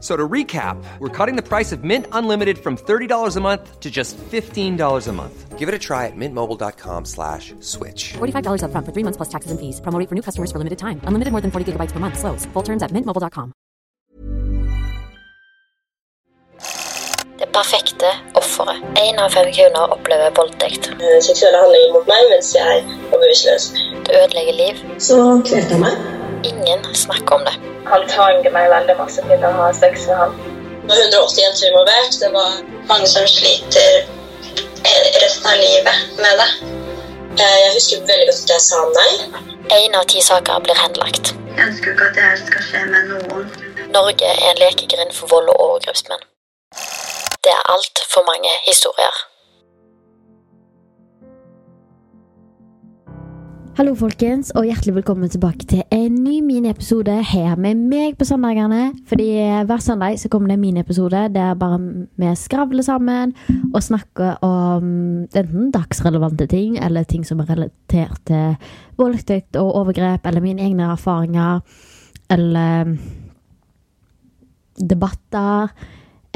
F- 0.00 0.02
So 0.02 0.16
to 0.16 0.26
recap, 0.32 0.82
we're 0.98 1.10
cutting 1.10 1.36
the 1.36 1.42
price 1.46 1.72
of 1.76 1.84
Mint 1.84 2.06
Unlimited 2.12 2.56
from 2.58 2.76
$30 2.78 3.36
a 3.36 3.40
month 3.40 3.78
to 3.80 3.90
just 3.90 4.16
$15 4.32 5.08
a 5.08 5.12
month. 5.12 5.58
Give 5.58 5.68
it 5.68 5.74
a 5.74 5.78
try 5.78 6.06
at 6.06 6.16
mintmobile.com 6.16 7.04
slash 7.04 7.52
switch. 7.60 8.14
$45 8.16 8.62
upfront 8.64 8.86
for 8.86 8.92
three 8.92 9.04
months 9.04 9.18
plus 9.18 9.28
taxes 9.28 9.50
and 9.50 9.60
fees. 9.60 9.78
Promo 9.82 9.98
rate 10.00 10.08
for 10.08 10.14
new 10.14 10.22
customers 10.22 10.50
for 10.50 10.56
limited 10.58 10.78
time. 10.78 11.02
Unlimited 11.04 11.32
more 11.32 11.42
than 11.42 11.50
40 11.50 11.72
gigabytes 11.72 11.92
per 11.92 12.00
month. 12.00 12.16
Slows. 12.18 12.46
Full 12.54 12.62
terms 12.62 12.82
at 12.82 12.92
mintmobile.com. 12.92 13.52
Det 17.40 17.48
perfekte 17.52 18.08
offeret. 18.40 18.80
Én 19.04 19.18
av 19.20 19.30
fem 19.32 19.48
kvinner 19.52 19.92
opplever 19.96 20.30
voldtekt. 20.36 20.88
eh, 20.96 21.20
seksuelle 21.20 21.56
handlinger 21.62 21.92
mot 21.92 22.06
meg 22.06 22.24
mens 22.32 22.54
jeg 22.54 22.84
var 23.10 23.18
bevisstløs. 23.18 23.70
Det 24.08 24.16
ødelegger 24.22 24.52
liv. 24.64 24.74
Så 24.98 25.16
kvelte 25.44 25.72
han 25.76 25.80
meg. 25.80 26.19
Ingen 26.44 26.94
snakker 26.94 27.34
om 27.34 27.44
det. 27.44 27.54
Han 27.90 28.06
tvang 28.08 28.42
meg 28.52 28.70
veldig 28.72 28.96
masse 28.98 29.22
til 29.28 29.44
å 29.44 29.50
ha 29.58 29.68
sex 29.76 30.06
med 30.08 30.16
ham. 30.16 30.34
Det 30.88 30.96
var 30.96 31.00
180 31.04 31.42
jenter 31.44 31.66
involvert. 31.70 32.16
Det 32.20 32.30
var 32.32 32.50
mange 32.88 33.06
som 33.06 33.26
sliter 33.28 34.06
resten 35.22 35.46
av 35.52 35.56
livet 35.60 35.98
med 36.22 36.38
det. 36.42 36.50
Eh, 37.40 37.58
Jeg 37.64 37.74
husker 37.76 38.06
veldig 38.10 38.26
godt 38.30 38.42
at 38.44 38.54
jeg 38.54 38.60
sa 38.60 38.80
nei. 38.96 39.12
Én 39.80 39.94
av 40.00 40.04
ti 40.12 40.22
saker 40.22 40.60
blir 40.64 40.74
henlagt. 40.80 41.34
Jeg 41.56 41.66
ønsker 41.66 41.92
ikke 41.92 42.08
at 42.08 42.14
det 42.16 42.24
her 42.24 42.36
skal 42.46 42.64
skje 42.68 42.84
med 42.94 43.12
noen. 43.12 43.50
Norge 43.94 44.26
er 44.32 44.50
en 44.50 44.62
lekegrind 44.64 45.12
for 45.14 45.26
vold 45.34 45.48
og 45.52 45.60
overgrepsmenn. 45.66 46.24
Det 47.44 47.52
er 47.52 47.62
altfor 47.74 48.24
mange 48.26 48.50
historier. 48.66 49.14
Hallo 53.80 53.94
folkens, 53.96 54.50
og 54.52 54.66
hjertelig 54.68 54.92
velkommen 54.98 55.30
tilbake 55.32 55.64
til 55.64 55.80
en 55.96 56.18
ny 56.20 56.34
miniepisode 56.44 57.14
her 57.24 57.54
med 57.56 57.78
meg 57.88 58.18
på 58.20 58.26
søndagene. 58.28 58.90
Fordi 59.08 59.28
hver 59.64 59.80
søndag 59.80 60.18
så 60.20 60.28
kommer 60.28 60.50
det 60.50 60.58
en 60.58 60.60
miniepisode 60.66 61.22
der 61.32 61.54
bare 61.56 61.78
vi 62.20 62.34
skravler 62.36 62.84
sammen 62.84 63.32
og 63.70 63.80
snakker 63.80 64.44
om 64.44 64.84
enten 65.32 65.70
dagsrelevante 65.72 66.44
ting, 66.52 66.76
eller 66.76 67.08
ting 67.08 67.24
som 67.24 67.40
er 67.40 67.48
relatert 67.54 68.20
til 68.28 68.60
voldtekt 69.00 69.56
og 69.56 69.72
overgrep, 69.80 70.28
eller 70.28 70.44
mine 70.44 70.60
egne 70.60 70.92
erfaringer, 70.92 71.64
eller 72.28 72.92
debatter, 74.76 75.72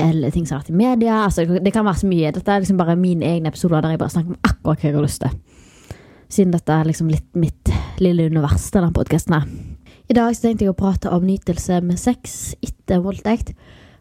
eller 0.00 0.32
ting 0.32 0.48
som 0.48 0.56
har 0.56 0.64
vært 0.64 0.72
i 0.72 0.80
media. 0.80 1.20
Altså, 1.26 1.44
det 1.44 1.76
kan 1.76 1.84
være 1.84 2.06
så 2.06 2.08
mye. 2.08 2.32
Dette 2.32 2.56
er 2.56 2.64
liksom 2.64 2.80
bare 2.80 2.96
mine 2.96 3.34
egne 3.36 3.52
episoder 3.52 3.84
der 3.84 3.98
jeg 3.98 4.06
bare 4.06 4.16
snakker 4.16 4.32
om 4.32 4.40
akkurat 4.48 4.80
hva 4.80 4.88
jeg 4.88 4.96
har 4.96 5.04
lyst 5.12 5.28
til 5.28 5.53
siden 6.34 6.54
dette 6.54 6.74
er 6.74 6.88
liksom 6.88 7.08
litt 7.12 7.28
mitt 7.38 7.70
lille 8.02 8.26
univers, 8.30 8.66
denne 8.74 8.92
podkasten 8.94 9.36
her. 9.36 9.46
I 10.10 10.16
dag 10.16 10.34
så 10.34 10.46
tenkte 10.48 10.66
jeg 10.66 10.74
å 10.74 10.76
prate 10.76 11.12
om 11.14 11.24
nytelse 11.24 11.78
med 11.84 12.00
sex 12.00 12.54
etter 12.64 13.00
voldtekt. 13.04 13.54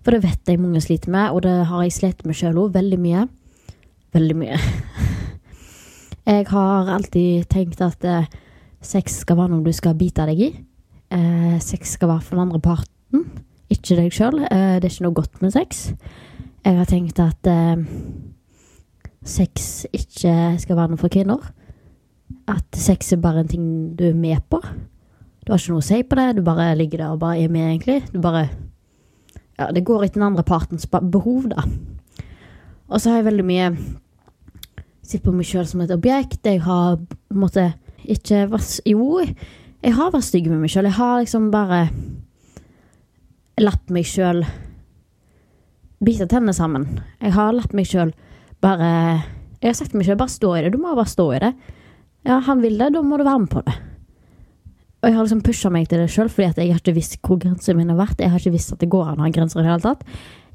For 0.04 0.12
det 0.12 0.26
vet 0.26 0.52
jeg 0.52 0.60
mange 0.60 0.82
sliter 0.84 1.14
med, 1.14 1.32
og 1.32 1.46
det 1.46 1.54
har 1.70 1.86
jeg 1.86 1.96
slitt 1.96 2.26
med 2.28 2.36
sjøl 2.36 2.60
òg. 2.66 2.74
Veldig 2.76 3.00
mye. 3.00 3.28
Veldig 4.14 4.36
mye. 4.38 4.58
Jeg 6.24 6.46
har 6.48 6.88
alltid 6.88 7.50
tenkt 7.52 7.82
at 7.84 8.06
eh, 8.08 8.28
sex 8.80 9.18
skal 9.26 9.36
være 9.42 9.52
noe 9.52 9.66
du 9.66 9.74
skal 9.76 9.98
bite 10.00 10.24
deg 10.30 10.40
i. 10.40 10.48
Eh, 11.12 11.58
sex 11.60 11.98
skal 11.98 12.14
være 12.14 12.24
for 12.24 12.38
den 12.38 12.46
andre 12.46 12.62
parten, 12.64 13.26
ikke 13.74 13.98
deg 14.00 14.16
sjøl. 14.16 14.38
Eh, 14.46 14.78
det 14.80 14.88
er 14.88 14.94
ikke 14.94 15.08
noe 15.08 15.18
godt 15.18 15.42
med 15.44 15.52
sex. 15.52 15.90
Jeg 16.64 16.78
har 16.78 16.88
tenkt 16.88 17.20
at 17.20 17.50
sex 19.28 19.84
ikke 19.92 20.36
skal 20.64 20.80
være 20.80 20.94
noe 20.94 21.02
for 21.02 21.12
kvinner 21.12 21.44
at 22.50 22.76
sex 22.76 23.14
er 23.14 23.22
bare 23.24 23.44
en 23.44 23.52
ting 23.52 23.66
du 23.98 24.10
er 24.10 24.18
med 24.18 24.44
på. 24.52 24.60
Du 25.44 25.52
har 25.52 25.60
ikke 25.60 25.76
noe 25.76 25.84
å 25.84 25.86
si 25.86 26.00
på 26.08 26.18
det, 26.20 26.28
du 26.38 26.44
bare 26.46 26.70
ligger 26.80 27.04
der 27.04 27.16
og 27.16 27.22
bare 27.24 27.42
er 27.44 27.52
med, 27.52 27.70
egentlig. 27.74 28.02
Du 28.14 28.20
bare 28.24 28.50
Ja, 29.54 29.68
det 29.70 29.84
går 29.86 30.06
etter 30.08 30.18
den 30.18 30.26
andre 30.32 30.44
partens 30.44 30.88
behov, 30.90 31.46
da. 31.52 31.62
Og 32.90 33.00
så 33.00 33.12
har 33.12 33.20
jeg 33.22 33.28
veldig 33.28 33.46
mye 33.46 33.68
sett 35.06 35.22
på 35.24 35.34
meg 35.36 35.46
sjøl 35.46 35.68
som 35.70 35.84
et 35.84 35.94
objekt. 35.94 36.42
Jeg 36.48 36.64
har 36.66 36.98
på 36.98 37.36
en 37.36 37.44
måte 37.44 37.68
ikke 38.04 38.48
vært 38.52 38.80
Jo, 38.90 39.22
jeg 39.84 39.94
har 39.94 40.12
vært 40.12 40.28
stygg 40.28 40.50
med 40.50 40.64
meg 40.64 40.74
sjøl. 40.74 40.88
Jeg 40.90 40.98
har 40.98 41.22
liksom 41.22 41.52
bare 41.54 41.86
latt 43.62 43.94
meg 43.94 44.08
sjøl 44.10 44.42
bite 46.04 46.28
tennene 46.28 46.56
sammen. 46.56 46.88
Jeg 47.22 47.36
har 47.36 47.54
latt 47.56 47.76
meg 47.76 47.88
sjøl 47.88 48.14
bare 48.64 48.90
Jeg 49.62 49.70
har 49.70 49.78
sagt 49.78 49.94
til 49.94 50.02
meg 50.02 50.08
sjøl 50.08 50.20
bare 50.20 50.34
stå 50.34 50.56
i 50.56 50.64
det. 50.64 50.74
Du 50.74 50.80
må 50.82 50.96
bare 50.96 51.12
stå 51.12 51.30
i 51.36 51.42
det. 51.44 51.54
Ja, 52.24 52.40
han 52.46 52.62
vil 52.64 52.78
det, 52.80 52.94
da 52.96 53.02
må 53.04 53.20
du 53.20 53.26
være 53.28 53.44
med 53.44 53.52
på 53.52 53.64
det. 53.66 53.74
Og 55.04 55.10
jeg 55.10 55.18
har 55.18 55.26
liksom 55.26 55.42
pusha 55.44 55.70
meg 55.74 55.90
til 55.92 56.00
det 56.00 56.12
sjøl, 56.14 56.30
fordi 56.32 56.46
at 56.48 56.60
jeg 56.62 56.72
har 56.72 56.80
ikke 56.80 56.96
visst 56.96 57.18
hvor 57.20 57.40
grensene 57.42 57.76
mine 57.82 57.92
har 57.92 58.00
vært. 58.00 58.22
Jeg 58.24 58.32
har 58.32 58.40
ikke 58.40 58.54
visst 58.54 58.72
at 58.72 58.80
det 58.80 58.88
går 58.94 59.10
an 59.12 59.20
å 59.20 59.26
ha 59.26 59.32
grenser 59.36 59.60
i 59.60 59.66
det 59.66 59.72
hele 59.74 59.84
tatt. 59.84 60.06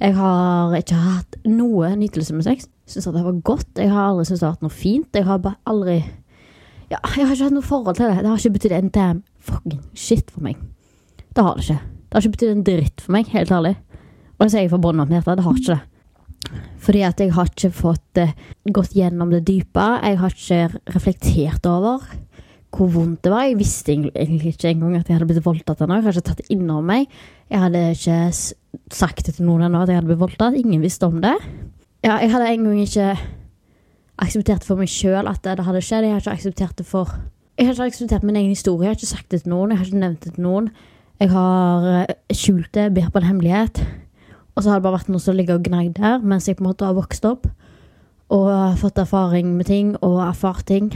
Jeg 0.01 0.15
har 0.17 0.77
ikke 0.79 1.01
hatt 1.03 1.37
noe 1.45 1.91
nytelse 2.01 2.33
med 2.33 2.47
sex. 2.47 2.71
Syns 2.89 3.11
at 3.11 3.19
det 3.19 3.27
var 3.27 3.37
godt. 3.45 3.69
Jeg 3.77 3.93
har 3.93 4.07
aldri 4.09 4.25
syntes 4.25 4.41
det 4.41 4.49
har 4.49 4.55
vært 4.57 4.65
noe 4.65 4.73
fint. 4.79 5.11
Jeg 5.13 5.29
har 5.29 5.45
bare 5.45 5.61
aldri 5.69 5.99
Ja, 6.89 7.03
jeg 7.19 7.27
har 7.29 7.35
ikke 7.35 7.45
hatt 7.51 7.57
noe 7.59 7.69
forhold 7.69 7.99
til 7.99 8.09
det. 8.09 8.23
Det 8.25 8.31
har 8.31 8.41
ikke 8.41 8.55
betydd 8.57 8.77
en 8.79 8.91
damn 8.95 9.21
fucking 9.37 9.83
shit 9.93 10.33
for 10.33 10.47
meg. 10.47 10.57
Det 11.37 11.45
har 11.45 11.59
det 11.59 11.67
ikke. 11.67 11.83
Det 11.85 12.17
har 12.17 12.25
ikke 12.25 12.37
betydd 12.39 12.55
en 12.55 12.65
dritt 12.65 13.05
for 13.05 13.13
meg, 13.19 13.29
helt 13.37 13.53
ærlig. 13.53 13.75
Og 14.39 14.47
det 14.47 14.53
sier 14.55 14.65
jeg 14.65 14.73
fra 14.73 14.81
bånn 14.81 15.05
opp 15.05 15.13
hjertet. 15.13 15.37
Det 15.37 15.45
har 15.45 15.61
ikke 15.61 15.75
det. 15.75 15.98
Fordi 16.79 17.03
at 17.05 17.21
jeg 17.21 17.33
har 17.35 17.51
ikke 17.51 17.71
fått 17.75 18.21
eh, 18.23 18.33
gått 18.73 18.95
gjennom 18.97 19.31
det 19.35 19.45
dype. 19.49 19.85
Jeg 20.05 20.19
har 20.21 20.35
ikke 20.35 20.95
reflektert 20.95 21.67
over 21.69 22.05
hvor 22.75 22.91
vondt 22.93 23.23
det 23.25 23.33
var. 23.33 23.47
Jeg 23.49 23.59
visste 23.59 23.93
egentlig- 23.95 24.53
ikke 24.53 24.69
engang 24.71 24.97
at 24.99 25.09
jeg 25.09 25.17
hadde 25.19 25.29
blitt 25.31 25.45
voldtatt 25.45 25.81
ennå. 25.81 25.97
Jeg 25.97 26.05
har 26.05 26.13
ikke 26.13 26.29
tatt 26.29 26.43
det 26.43 26.51
inn 26.53 26.71
over 26.71 26.83
meg. 26.83 27.09
Jeg 27.51 27.61
hadde 27.61 27.83
ikke 27.97 28.19
sagt 28.93 29.25
det 29.27 29.35
til 29.35 29.47
noen 29.47 29.63
ennå 29.67 29.83
at 29.83 29.89
jeg 29.89 29.97
hadde 29.97 30.07
blitt 30.07 30.21
voldtatt. 30.21 30.55
Ingen 30.55 30.83
visste 30.83 31.07
om 31.07 31.21
det. 31.21 31.35
Ja, 32.05 32.19
jeg 32.19 32.31
hadde 32.31 32.49
en 32.53 32.65
gang 32.65 32.81
ikke 32.85 33.19
akseptert 34.19 34.65
for 34.65 34.77
meg 34.77 34.89
sjøl 34.89 35.27
at 35.31 35.43
det 35.43 35.65
hadde 35.65 35.83
skjedd. 35.83 36.05
Jeg 36.05 36.13
har 36.13 36.21
ikke 36.21 36.37
akseptert 36.37 36.77
det 36.77 36.87
for 36.87 37.09
Jeg 37.59 37.67
har 37.67 37.75
ikke 37.75 37.89
akseptert 37.91 38.23
min 38.23 38.37
egen 38.37 38.51
historie. 38.55 38.87
Jeg 38.87 38.89
har 38.95 38.95
ikke 39.01 39.17
sagt 39.17 39.29
det 39.31 39.43
til 39.43 39.51
noen. 39.51 39.71
Jeg 39.71 39.79
har 39.79 39.87
ikke 39.87 39.99
nevnt 40.05 40.21
det 40.21 40.35
til 40.35 40.43
noen. 40.45 40.71
Jeg 41.19 41.31
har 41.31 41.87
eh, 42.07 42.15
skjult 42.31 42.71
det, 42.73 42.95
ber 42.95 43.11
på 43.11 43.19
en 43.19 43.27
hemmelighet. 43.27 43.81
Og 44.59 44.65
så 44.65 44.73
har 44.73 44.81
det 44.81 44.89
bare 44.89 44.97
vært 44.97 45.11
noe 45.15 45.23
som 45.23 45.37
ligger 45.39 45.61
og 45.61 45.69
gnagd 45.69 46.01
der 46.01 46.19
mens 46.19 46.49
jeg 46.51 46.59
på 46.59 46.65
en 46.65 46.73
måte 46.73 46.87
har 46.89 46.97
vokst 46.97 47.23
opp 47.29 47.47
og 48.35 48.49
fått 48.81 48.99
erfaring 48.99 49.53
med 49.55 49.69
ting 49.71 49.93
og 50.03 50.19
erfart 50.25 50.67
ting. 50.67 50.91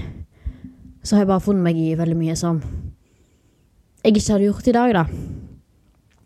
Så 1.07 1.15
har 1.15 1.23
jeg 1.23 1.31
bare 1.31 1.45
funnet 1.45 1.63
meg 1.63 1.79
i 1.79 1.93
veldig 1.97 2.17
mye 2.19 2.35
som 2.37 2.59
jeg 4.03 4.17
ikke 4.17 4.35
hadde 4.35 4.49
gjort 4.49 4.67
i 4.67 4.75
dag, 4.75 4.97
da. 4.99 5.05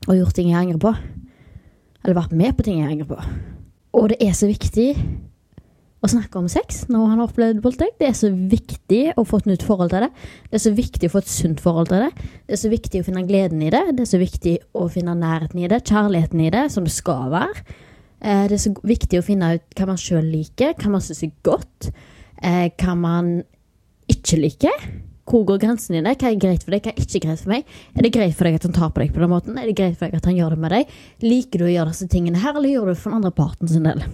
Og 0.09 0.17
gjort 0.17 0.35
ting 0.39 0.49
jeg 0.49 0.63
angrer 0.63 0.81
på. 0.81 0.95
Eller 2.03 2.17
vært 2.17 2.33
med 2.41 2.57
på 2.57 2.65
ting 2.65 2.81
jeg 2.81 2.97
angrer 2.97 3.11
på. 3.13 3.21
Og 4.01 4.09
det 4.15 4.19
er 4.25 4.33
så 4.33 4.49
viktig 4.49 4.89
å 6.05 6.11
snakke 6.11 6.39
om 6.39 6.49
sex 6.51 6.85
når 6.93 7.09
han 7.11 7.21
har 7.21 7.31
opplevd 7.31 7.63
voldtekt. 7.65 7.97
Det 8.01 8.11
er 8.11 8.17
så 8.19 8.31
viktig 8.31 9.01
å 9.17 9.25
få 9.27 9.41
et 9.41 9.49
nytt 9.51 9.65
forhold 9.67 9.95
til 9.95 10.05
det. 10.05 10.11
Det 10.51 10.59
er 10.59 10.65
så 10.67 10.75
viktig 10.77 11.09
å 11.09 11.15
få 11.15 11.23
et 11.23 11.33
sunt 11.33 11.63
forhold 11.65 11.91
til 11.91 12.05
det. 12.05 12.29
Det 12.47 12.57
er 12.57 12.63
så 12.63 12.73
viktig 12.73 13.01
å 13.01 13.09
finne 13.09 13.25
gleden 13.29 13.65
i 13.65 13.73
det. 13.73 13.83
Det 13.97 14.05
er 14.05 14.13
så 14.13 14.21
viktig 14.21 14.55
å 14.77 14.87
finne 14.93 15.17
nærheten 15.19 15.63
i 15.63 15.71
det, 15.73 15.83
kjærligheten 15.89 16.45
i 16.45 16.53
det, 16.55 16.67
som 16.75 16.87
det 16.87 16.95
skal 16.95 17.33
være. 17.33 17.65
Eh, 18.21 18.45
det 18.51 18.59
er 18.59 18.63
så 18.69 18.75
viktig 18.87 19.21
å 19.21 19.27
finne 19.27 19.57
ut 19.57 19.81
hva 19.81 19.91
man 19.91 20.01
sjøl 20.01 20.31
liker, 20.31 20.77
hva 20.77 20.95
man 20.95 21.05
syns 21.05 21.25
er 21.27 21.35
godt, 21.47 21.91
eh, 22.43 22.69
hva 22.77 22.97
man 22.99 23.35
ikke 24.13 24.41
liker. 24.41 24.89
Hvor 25.27 25.43
går 25.49 25.59
grensen 25.65 25.97
dine? 25.97 26.15
Hva 26.15 26.31
er 26.31 26.39
greit 26.39 26.63
for 26.63 26.77
deg, 26.77 26.85
hva 26.85 26.93
er 26.93 27.03
ikke 27.03 27.25
greit 27.25 27.43
for 27.43 27.51
meg? 27.51 27.67
Er 27.97 28.07
det 28.07 28.13
greit 28.15 28.37
for 28.37 28.47
deg 28.47 28.61
at 28.61 28.69
han 28.69 28.77
tar 28.77 28.93
på 28.95 29.03
deg 29.03 29.17
på 29.17 29.25
den 29.25 29.33
måten? 29.33 29.59
Er 29.59 29.67
det 29.67 29.75
greit 29.81 29.99
for 29.99 30.07
deg 30.07 30.21
at 30.21 30.29
han 30.31 30.39
gjør 30.39 30.55
det 30.55 30.63
med 30.63 30.77
deg? 30.77 30.95
Liker 31.25 31.59
du 31.59 31.67
å 31.67 31.73
gjøre 31.73 31.91
disse 31.91 32.09
tingene 32.13 32.45
her, 32.45 32.55
eller 32.55 32.71
gjør 32.71 32.87
du 32.87 32.95
det 32.95 33.01
for 33.01 33.11
den 33.11 33.21
andre 33.25 33.35
parten 33.35 33.73
sin 33.73 33.89
del? 33.89 34.07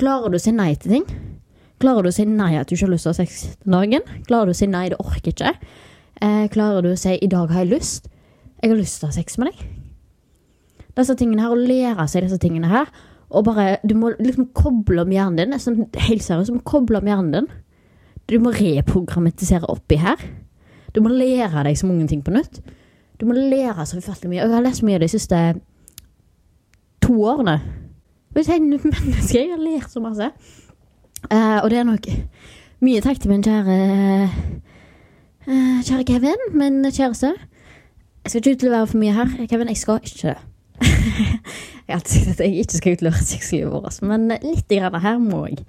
Klarer 0.00 0.32
du 0.32 0.38
å 0.38 0.42
si 0.42 0.54
nei 0.54 0.72
til 0.80 0.96
ting? 0.96 1.06
Klarer 1.82 2.06
du 2.06 2.12
å 2.12 2.14
si 2.14 2.24
nei 2.28 2.54
at 2.58 2.70
du 2.70 2.76
ikke 2.76 2.86
har 2.86 2.94
lyst 2.94 3.06
til 3.08 3.12
å 3.12 3.14
ha 3.14 3.20
sex 3.20 3.38
den 3.64 3.76
dagen? 3.76 4.04
Klarer 4.28 4.50
du 4.50 4.54
å 4.54 4.58
si 4.58 4.68
nei, 4.70 4.88
det 4.92 5.00
orker 5.02 5.32
ikke? 5.32 5.54
Eh, 6.22 6.44
klarer 6.54 6.84
du 6.84 6.92
å 6.92 6.98
si 6.98 7.16
i 7.16 7.30
dag 7.30 7.50
har 7.50 7.64
jeg 7.64 7.72
lyst? 7.72 8.10
Jeg 8.62 8.70
har 8.70 8.78
lyst 8.78 9.00
til 9.00 9.08
å 9.08 9.10
ha 9.10 9.16
sex 9.16 9.38
med 9.42 9.50
deg. 9.50 9.64
Disse 10.98 11.16
tingene 11.18 11.42
her, 11.42 11.54
å 11.54 11.58
lære 11.58 12.06
seg 12.10 12.26
disse 12.26 12.38
tingene 12.42 12.70
her, 12.70 12.92
og 13.32 13.46
bare 13.48 13.78
Du 13.82 13.94
må 13.96 14.12
liksom 14.18 14.50
koble 14.52 15.02
om 15.02 15.12
hjernen 15.12 15.40
din. 15.40 15.58
Sånn, 15.58 15.86
helt 16.04 16.22
seriøst, 16.22 16.52
du 16.52 16.58
må 16.58 16.64
koble 16.68 17.00
om 17.00 17.08
hjernen 17.08 17.32
din. 17.32 17.50
Du 18.28 18.38
må 18.38 18.52
reprogrammatisere 18.54 19.66
oppi 19.72 19.96
her. 19.98 20.20
Du 20.92 21.00
må 21.00 21.10
lære 21.10 21.64
deg 21.64 21.78
så 21.80 21.88
mange 21.88 22.06
ting 22.10 22.22
på 22.22 22.34
nytt. 22.34 22.60
Du 23.18 23.24
må 23.26 23.34
lære 23.34 23.86
så 23.88 23.98
ufattelig 23.98 24.30
mye. 24.30 24.42
Jeg 24.42 24.52
har 24.52 24.64
lest 24.64 24.84
mye 24.84 24.98
av 25.00 25.04
de 25.04 25.10
siste 25.10 25.40
to 27.02 27.16
årene. 27.24 27.56
Hvis 28.32 28.48
jeg 28.48 28.56
er 28.60 28.74
et 28.74 28.84
menneske, 28.84 29.38
jeg 29.38 29.50
har 29.52 29.60
lært 29.60 29.90
så 29.92 30.00
masse. 30.00 30.30
Uh, 31.28 31.58
og 31.62 31.70
det 31.70 31.78
er 31.78 31.86
nok 31.86 32.08
mye 32.82 33.02
takk 33.04 33.20
til 33.22 33.30
min 33.30 33.44
kjære 33.44 33.76
uh, 35.46 35.80
Kjære 35.86 36.06
Kevin, 36.08 36.46
min 36.56 36.80
kjæreste. 36.88 37.34
Jeg 38.22 38.30
skal 38.30 38.40
ikke 38.40 38.56
utlevere 38.56 38.86
for 38.86 39.02
mye 39.02 39.12
her. 39.12 39.46
Kevin, 39.50 39.68
jeg 39.68 39.76
skal 39.76 40.00
ikke 40.02 40.32
det. 40.32 40.38
jeg 41.86 41.92
har 41.92 41.98
alltid 41.98 42.24
sagt 42.24 42.40
at 42.40 42.46
jeg 42.46 42.64
ikke 42.64 42.78
skal 42.78 42.96
utlevere 42.96 43.26
sexlivet 43.26 43.72
vårt, 43.72 44.02
men 44.06 44.30
litt 44.42 44.70
grann 44.70 45.00
her 45.02 45.18
må 45.22 45.44
jeg. 45.50 45.64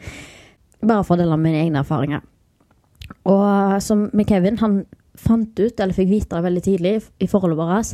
Bare 0.84 1.04
for 1.04 1.18
å 1.18 1.24
dele 1.24 1.40
mine 1.42 1.64
egne 1.66 1.82
erfaringer. 1.84 2.24
Og 3.30 3.82
som 3.84 4.08
med 4.14 4.28
Kevin, 4.30 4.60
han 4.62 4.84
fant 5.20 5.60
ut, 5.60 5.80
eller 5.80 5.96
fikk 5.96 6.10
vite 6.10 6.36
det 6.36 6.46
veldig 6.46 6.64
tidlig 6.66 6.96
i 7.22 7.30
forholdet 7.30 7.60
vårt, 7.60 7.94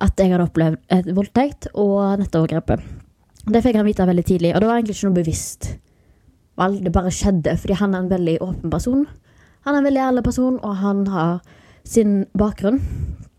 at 0.00 0.20
jeg 0.20 0.32
hadde 0.32 0.46
opplevd 0.48 0.80
et 0.96 1.10
voldtekt 1.16 1.70
og 1.74 2.20
nettovergrepet. 2.22 2.99
Det 3.48 3.62
fikk 3.64 3.78
han 3.80 3.88
vite 3.88 4.06
veldig 4.08 4.26
tidlig, 4.26 4.52
og 4.54 4.60
det 4.60 4.68
var 4.68 4.78
egentlig 4.78 4.96
ikke 4.98 5.08
noe 5.08 5.20
bevisst 5.20 5.70
valg. 6.60 6.80
Det 6.84 6.92
bare 6.92 7.12
skjedde 7.14 7.56
fordi 7.60 7.78
han 7.80 7.94
er 7.94 8.04
en 8.04 8.10
veldig 8.12 8.36
åpen 8.44 8.72
person. 8.72 9.06
Han 9.64 9.74
er 9.74 9.80
en 9.80 9.88
veldig 9.88 10.02
ærlig 10.08 10.24
person, 10.24 10.58
og 10.64 10.76
han 10.80 11.06
har 11.12 11.38
sin 11.84 12.24
bakgrunn, 12.36 12.80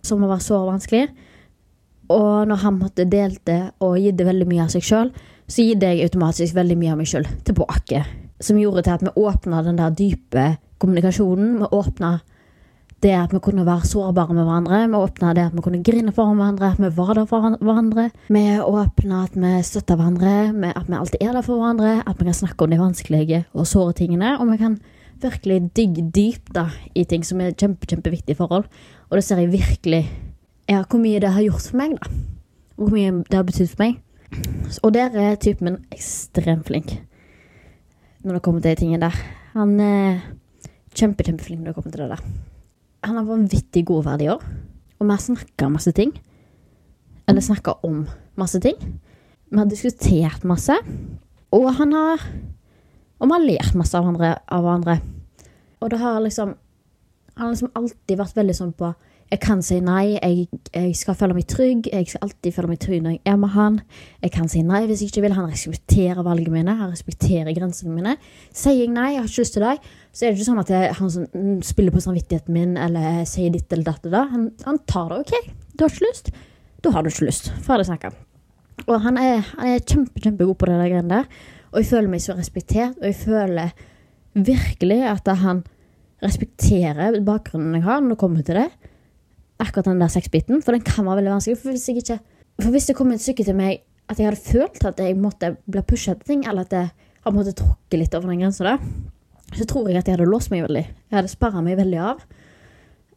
som 0.05 0.23
har 0.23 0.33
vært 0.35 0.47
så 0.47 0.61
vanskelig. 0.65 1.05
Og 2.11 2.47
når 2.49 2.63
han 2.65 2.79
måtte 2.79 3.07
delte 3.09 3.59
og 3.79 3.99
gitt 4.01 4.21
veldig 4.25 4.47
mye 4.49 4.65
av 4.65 4.73
seg 4.73 4.85
sjøl, 4.85 5.13
så 5.47 5.63
gitt 5.65 5.83
jeg 5.85 6.03
automatisk 6.05 6.57
veldig 6.57 6.77
mye 6.79 6.93
av 6.93 6.99
meg 6.99 7.09
sjøl 7.11 7.27
tilbake. 7.47 8.03
Som 8.41 8.59
gjorde 8.59 8.85
til 8.87 8.95
at 8.97 9.05
vi 9.05 9.13
åpna 9.21 9.61
den 9.65 9.79
der 9.79 9.93
dype 9.95 10.45
kommunikasjonen. 10.81 11.59
Vi 11.61 11.69
åpna 11.77 12.15
det 13.01 13.13
at 13.17 13.33
vi 13.33 13.39
kunne 13.41 13.65
være 13.65 13.87
sårbare 13.89 14.33
med 14.37 14.45
hverandre. 14.45 14.79
Vi 14.87 14.99
åpna 14.99 15.33
det 15.33 15.45
at 15.49 15.55
vi 15.57 15.63
kunne 15.65 15.83
grine 15.83 16.13
for 16.13 16.29
hverandre, 16.29 16.71
at 16.71 16.81
vi 16.81 16.89
var 16.97 17.13
der 17.17 17.27
for 17.29 17.57
hverandre. 17.57 18.09
Vi 18.29 18.43
åpna 18.61 19.23
at 19.25 19.35
vi 19.35 19.53
støtta 19.65 19.97
hverandre, 19.97 20.33
at 20.75 20.89
vi 20.89 20.97
alltid 20.99 21.21
er 21.21 21.33
der 21.33 21.45
for 21.45 21.61
hverandre. 21.61 22.03
At 22.05 22.19
vi 22.19 22.27
kan 22.29 22.37
snakke 22.37 22.65
om 22.65 22.73
de 22.73 22.81
vanskelige 22.81 23.43
og 23.53 23.67
såre 23.67 23.93
tingene. 23.97 24.35
Og 24.39 24.51
vi 24.51 24.57
kan 24.61 24.77
virkelig 25.21 25.71
digge 25.77 26.05
dypt 26.13 26.57
i 26.95 27.03
ting 27.05 27.25
som 27.25 27.41
er 27.41 27.57
kjempe, 27.57 27.89
kjempeviktige 27.89 28.37
forhold. 28.37 28.65
Og 29.09 29.17
det 29.17 29.23
ser 29.25 29.41
jeg 29.41 29.51
virkelig 29.51 30.03
ja, 30.69 30.83
hvor 30.83 31.01
mye 31.01 31.19
det 31.19 31.33
har 31.33 31.43
gjort 31.43 31.67
for 31.67 31.81
meg, 31.81 31.97
da. 31.97 32.11
Og 32.77 32.85
hvor 32.85 32.95
mye 32.95 33.11
det 33.27 33.37
har 33.37 33.47
betydd 33.47 33.73
for 33.73 33.83
meg. 33.83 33.97
Og 34.83 34.93
der 34.95 35.17
er 35.19 35.35
typen 35.41 35.67
min 35.67 35.81
ekstremt 35.91 36.69
flink 36.69 37.01
når 38.21 38.37
det 38.37 38.43
kommer 38.45 38.61
til 38.61 38.71
de 38.71 38.79
tingene 38.79 39.01
der. 39.01 39.17
Han 39.57 39.79
er 39.81 40.21
kjempe, 40.95 41.25
kjempeflink 41.25 41.63
når 41.63 41.71
det 41.71 41.75
kommer 41.75 41.91
til 41.91 42.03
det 42.05 42.09
der. 42.13 42.50
Han 43.03 43.17
har 43.17 43.25
vanvittig 43.25 43.85
gode 43.89 44.05
verdier, 44.05 44.41
og 44.99 45.05
vi 45.07 45.09
har 45.09 45.21
snakka 45.21 45.69
masse 45.73 45.93
ting. 45.97 46.11
Eller 47.29 47.41
snakka 47.41 47.79
om 47.87 48.03
masse 48.37 48.61
ting. 48.61 48.77
Vi 49.49 49.57
har 49.57 49.69
diskutert 49.69 50.45
masse, 50.47 50.77
og 51.51 51.73
han 51.75 51.93
har 51.93 52.27
Og 53.21 53.27
vi 53.27 53.33
har 53.33 53.43
lært 53.45 53.75
masse 53.77 53.93
av 53.93 54.07
hverandre. 54.09 54.95
Og 55.79 55.89
det 55.91 55.99
har 55.99 56.19
liksom 56.21 56.55
Han 57.35 57.45
har 57.45 57.51
liksom 57.51 57.71
alltid 57.75 58.17
vært 58.17 58.35
veldig 58.35 58.55
sånn 58.55 58.73
på 58.73 58.93
jeg 59.31 59.39
kan 59.39 59.61
si 59.63 59.77
nei, 59.79 60.17
jeg, 60.17 60.47
jeg, 60.75 60.91
skal 60.99 61.15
føle 61.15 61.35
meg 61.37 61.45
trygg. 61.47 61.87
Jeg 61.87 62.07
skal 62.09 62.25
alltid 62.25 62.51
føle 62.51 62.69
meg 62.73 62.81
trygg 62.83 63.03
når 63.05 63.13
jeg 63.13 63.21
er 63.31 63.37
med 63.39 63.53
han. 63.53 63.77
Jeg 64.25 64.33
kan 64.35 64.49
si 64.51 64.63
nei 64.67 64.81
hvis 64.89 65.03
jeg 65.05 65.13
ikke 65.13 65.23
vil. 65.23 65.35
Han 65.37 65.47
respekterer 65.47 66.19
valgene 66.25 66.57
mine. 66.57 66.75
Han 66.81 66.91
respekterer 66.91 67.55
grensene 67.55 67.95
mine. 67.95 68.17
Sier 68.51 68.81
jeg 68.81 68.91
nei, 68.91 69.13
jeg 69.13 69.21
har 69.21 69.29
ikke 69.31 69.45
lyst 69.45 69.55
til 69.55 69.63
deg, 69.63 69.87
så 70.11 70.25
er 70.25 70.33
det 70.33 70.39
ikke 70.41 70.49
sånn 70.49 70.63
at 70.65 70.73
jeg, 70.75 70.97
han 70.99 71.63
spiller 71.63 71.95
på 71.95 72.03
samvittigheten 72.03 72.57
min 72.57 72.75
eller 72.75 73.23
sier 73.29 73.55
ditt 73.55 73.71
eller 73.71 73.87
datt. 73.87 74.11
Han, 74.33 74.49
han 74.67 74.81
tar 74.91 75.15
det. 75.15 75.21
OK, 75.23 75.55
du 75.79 75.85
har 75.85 75.95
ikke 75.95 76.09
lyst? 76.09 76.33
Da 76.83 76.91
har 76.91 77.07
du 77.07 77.13
ikke 77.13 77.29
lyst. 77.29 77.51
Ferdig 77.63 77.87
snakka. 77.87 78.11
Og 78.89 78.93
han 79.05 79.21
er, 79.21 79.47
han 79.55 79.77
er 79.77 79.81
kjempe, 79.87 80.19
kjempegod 80.19 80.59
på 80.59 80.67
det 80.67 80.75
der 80.75 80.91
greiene 80.91 81.21
der. 81.21 81.49
Og 81.71 81.79
jeg 81.79 81.91
føler 81.93 82.11
meg 82.11 82.27
så 82.27 82.35
respektert, 82.35 82.99
og 82.99 83.07
jeg 83.07 83.21
føler 83.23 83.71
virkelig 84.35 85.03
at 85.07 85.35
han 85.39 85.63
respekterer 86.21 87.21
bakgrunnen 87.25 87.79
jeg 87.79 87.87
har 87.87 88.01
når 88.03 88.17
det 88.17 88.21
kommer 88.21 88.43
til 88.45 88.59
det 88.59 88.69
akkurat 89.61 89.89
den 89.91 90.01
der 90.01 90.11
sexbiten, 90.11 90.61
for 90.65 90.75
den 90.75 90.83
kan 90.85 91.05
være 91.07 91.21
veldig 91.21 91.35
vanskelig. 91.35 91.59
For 91.61 91.75
hvis, 91.75 91.87
ikke, 91.93 92.19
for 92.61 92.73
hvis 92.73 92.89
det 92.89 92.97
kom 92.97 93.13
et 93.13 93.23
stykke 93.23 93.45
til 93.47 93.57
meg 93.57 93.83
at 94.11 94.19
jeg 94.19 94.27
hadde 94.27 94.43
følt 94.43 94.85
at 94.89 94.99
jeg 94.99 95.15
måtte 95.19 95.53
bli 95.71 95.83
pusha 95.87 96.17
til 96.17 96.33
ting, 96.33 96.45
eller 96.49 96.67
at 96.67 96.75
jeg 96.75 96.91
har 97.25 97.35
måttet 97.35 97.59
tråkke 97.61 97.99
litt 97.99 98.15
over 98.17 98.31
den 98.31 98.41
grensa 98.43 98.65
der, 98.67 98.83
så 99.55 99.67
tror 99.67 99.89
jeg 99.89 100.01
at 100.01 100.07
jeg 100.07 100.17
hadde 100.17 100.29
låst 100.29 100.51
meg 100.51 100.65
veldig. 100.65 100.83
Jeg 100.83 101.17
hadde 101.17 101.31
sperra 101.31 101.63
meg 101.63 101.79
veldig 101.79 102.01
av. 102.03 102.21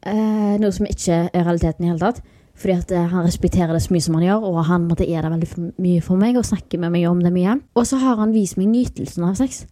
Eh, 0.04 0.54
noe 0.60 0.72
som 0.74 0.88
ikke 0.88 1.18
er 1.30 1.44
realiteten 1.46 1.86
i 1.86 1.90
hele 1.90 2.02
tatt. 2.02 2.22
Fordi 2.54 2.76
at 2.76 2.92
eh, 2.94 3.06
han 3.10 3.26
respekterer 3.26 3.74
det 3.74 3.82
så 3.82 3.94
mye 3.94 4.04
som 4.04 4.18
han 4.18 4.26
gjør, 4.28 4.46
og 4.50 4.58
han 4.68 4.86
måtte 4.88 5.06
er 5.06 5.24
der 5.24 5.32
veldig 5.32 5.70
mye 5.82 6.02
for 6.04 6.20
meg 6.20 6.38
og 6.38 6.46
snakker 6.46 6.82
med 6.82 6.94
meg 6.94 7.06
om 7.10 7.22
det 7.22 7.32
mye. 7.34 7.58
Og 7.74 7.86
så 7.88 7.98
har 8.02 8.20
han 8.20 8.34
vist 8.34 8.58
meg 8.60 8.70
nytelsen 8.70 9.26
av 9.26 9.38
sex. 9.40 9.64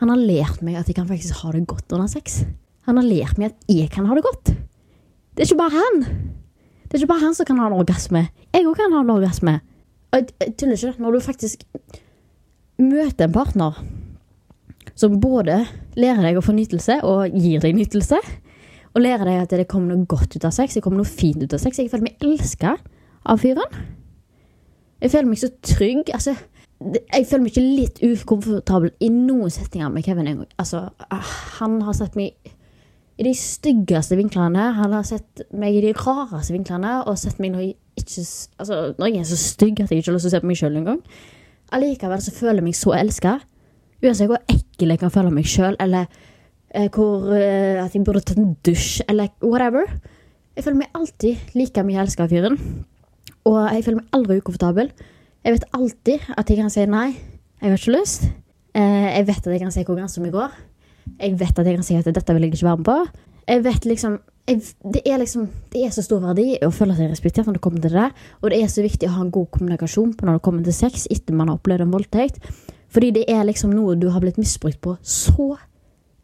Han 0.00 0.12
har 0.12 0.20
lært 0.20 0.62
meg 0.64 0.78
at 0.80 0.88
jeg 0.88 0.96
kan 0.98 1.08
faktisk 1.10 1.42
ha 1.42 1.52
det 1.54 1.66
godt 1.70 1.92
under 1.94 2.08
sex. 2.10 2.42
Han 2.88 2.98
har 2.98 3.06
lært 3.06 3.40
meg 3.40 3.52
at 3.52 3.68
jeg 3.70 3.90
kan 3.92 4.08
ha 4.08 4.16
det 4.16 4.24
godt. 4.24 4.54
Det 5.32 5.42
er 5.42 5.48
ikke 5.48 5.62
bare 5.62 5.78
han. 5.78 6.02
Det 6.84 6.96
er 6.96 7.02
ikke 7.02 7.12
bare 7.14 7.24
han 7.24 7.34
som 7.34 7.48
kan 7.48 7.60
ha 7.62 7.70
en 7.70 7.78
orgasme. 7.80 8.26
Jeg 8.52 8.66
òg 8.68 8.76
kan 8.76 8.92
ha 8.92 9.00
en 9.00 9.12
orgasme. 9.14 9.58
Og 10.12 10.18
jeg 10.28 10.54
tuller 10.60 10.76
ikke. 10.76 11.00
Når 11.00 11.12
du 11.12 11.20
faktisk 11.24 11.64
møter 12.82 13.28
en 13.28 13.32
partner 13.32 13.78
som 14.98 15.20
både 15.20 15.62
lærer 15.96 16.20
deg 16.26 16.36
å 16.36 16.44
få 16.44 16.52
nytelse 16.56 16.98
og 17.08 17.32
gir 17.32 17.62
deg 17.64 17.76
nytelse, 17.78 18.18
og 18.92 19.00
lærer 19.00 19.24
deg 19.24 19.40
at 19.40 19.54
det 19.56 19.68
kommer 19.70 19.94
noe 19.94 20.08
godt 20.08 20.36
ut 20.36 20.44
av 20.44 20.52
sex, 20.52 20.76
det 20.76 20.82
kommer 20.84 21.00
noe 21.00 21.08
fint 21.08 21.40
ut 21.40 21.54
av 21.56 21.62
sex 21.62 21.80
Jeg 21.80 21.88
føler 21.88 22.10
meg 22.10 22.24
elska 22.26 22.76
av 23.24 23.40
fyren. 23.40 23.78
Jeg 25.00 25.14
føler 25.14 25.30
meg 25.30 25.40
så 25.40 25.48
trygg. 25.64 26.10
Altså, 26.12 26.34
jeg 26.82 27.26
føler 27.30 27.44
meg 27.46 27.54
ikke 27.54 27.64
litt 27.64 28.02
ukomfortabel 28.04 28.92
i 29.00 29.08
noen 29.14 29.50
settinger 29.50 29.88
med 29.94 30.04
Kevin. 30.04 30.44
Altså, 30.60 30.90
han 31.56 31.80
har 31.86 31.96
sett 31.96 32.18
meg 32.18 32.36
i 33.20 33.26
de 33.26 33.32
styggeste 33.36 34.16
vinklene. 34.18 34.70
Han 34.78 34.94
har 34.96 35.04
sett 35.06 35.44
meg 35.52 35.76
i 35.76 35.84
de 35.84 35.92
rareste 35.96 36.54
vinklene 36.54 37.02
og 37.04 37.18
sett 37.20 37.40
meg 37.42 37.54
når 37.54 37.64
jeg 37.66 37.78
ikke 38.02 38.22
Altså, 38.58 38.76
når 38.96 39.10
jeg 39.10 39.20
er 39.20 39.26
så 39.28 39.36
stygg 39.36 39.80
at 39.82 39.90
jeg 39.92 40.00
ikke 40.00 40.10
har 40.10 40.16
lyst 40.16 40.24
til 40.24 40.30
å 40.30 40.34
se 40.34 40.40
på 40.40 40.48
meg 40.48 40.58
sjøl 40.58 40.78
engang. 40.80 41.00
Allikevel 41.76 42.22
så 42.24 42.32
føler 42.32 42.62
jeg 42.62 42.66
meg 42.70 42.78
så 42.78 42.94
elska. 42.96 43.34
Uansett 44.02 44.30
hvor 44.30 44.40
ekkel 44.50 44.94
jeg 44.94 45.00
kan 45.02 45.12
føle 45.12 45.32
meg 45.34 45.46
sjøl, 45.48 45.76
eller 45.80 46.08
eh, 46.74 46.88
hvor 46.88 47.28
eh, 47.36 47.78
At 47.82 47.94
jeg 47.94 48.04
burde 48.06 48.24
tatt 48.24 48.40
en 48.40 48.56
dusj, 48.64 49.04
eller 49.12 49.28
whatever. 49.44 49.86
Jeg 50.56 50.64
føler 50.64 50.80
meg 50.82 50.96
alltid 50.96 51.54
like 51.56 51.84
mye 51.86 52.00
elska 52.02 52.26
av 52.26 52.32
fyren. 52.32 52.58
Og 53.48 53.58
jeg 53.60 53.84
føler 53.84 54.00
meg 54.00 54.16
aldri 54.16 54.40
ukomfortabel. 54.40 54.92
Jeg 55.42 55.56
vet 55.56 55.70
alltid 55.76 56.26
at 56.38 56.50
jeg 56.50 56.60
kan 56.60 56.72
si 56.72 56.88
nei. 56.88 57.08
Jeg 57.62 57.70
har 57.70 57.78
ikke 57.78 57.96
lyst. 57.96 58.28
Eh, 58.74 59.08
jeg 59.18 59.26
vet 59.28 59.46
at 59.46 59.52
jeg 59.52 59.62
kan 59.62 59.74
si 59.74 59.84
hvor 59.86 60.00
grensa 60.00 60.24
mi 60.24 60.32
går. 60.32 60.54
Jeg 61.18 61.38
vet 61.40 61.58
at 61.58 61.66
jeg 61.66 61.78
kan 61.78 61.86
si 61.86 61.96
at 61.98 62.08
dette 62.08 62.34
vil 62.34 62.46
jeg 62.46 62.54
ikke 62.54 62.68
være 62.68 62.82
med 62.82 62.88
på. 62.88 62.98
Jeg 63.48 63.64
vet 63.64 63.88
liksom 63.90 64.20
jeg, 64.48 64.58
det, 64.94 65.02
er 65.06 65.20
liksom, 65.22 65.46
det 65.70 65.84
er 65.86 65.92
så 65.94 66.02
stor 66.02 66.22
verdi 66.24 66.56
å 66.66 66.70
føle 66.74 66.96
seg 66.98 67.12
respektert 67.12 67.46
når 67.46 67.58
det 67.58 67.62
kommer 67.62 67.82
til 67.84 67.94
det. 67.94 68.08
Og 68.42 68.50
det 68.50 68.58
er 68.58 68.70
så 68.72 68.82
viktig 68.82 69.06
å 69.08 69.14
ha 69.16 69.24
en 69.24 69.34
god 69.34 69.50
kommunikasjon 69.54 70.14
på 70.18 70.26
når 70.26 70.38
det 70.38 70.44
kommer 70.46 70.66
til 70.66 70.76
sex 70.76 71.06
etter 71.14 71.36
man 71.38 71.50
har 71.50 71.60
opplevd 71.60 71.86
en 71.86 71.94
voldtekt. 71.94 72.40
Fordi 72.92 73.12
det 73.14 73.26
er 73.30 73.46
liksom 73.48 73.72
noe 73.72 73.94
du 73.96 74.08
har 74.12 74.22
blitt 74.24 74.40
misbrukt 74.40 74.82
på 74.84 74.96
så 75.06 75.54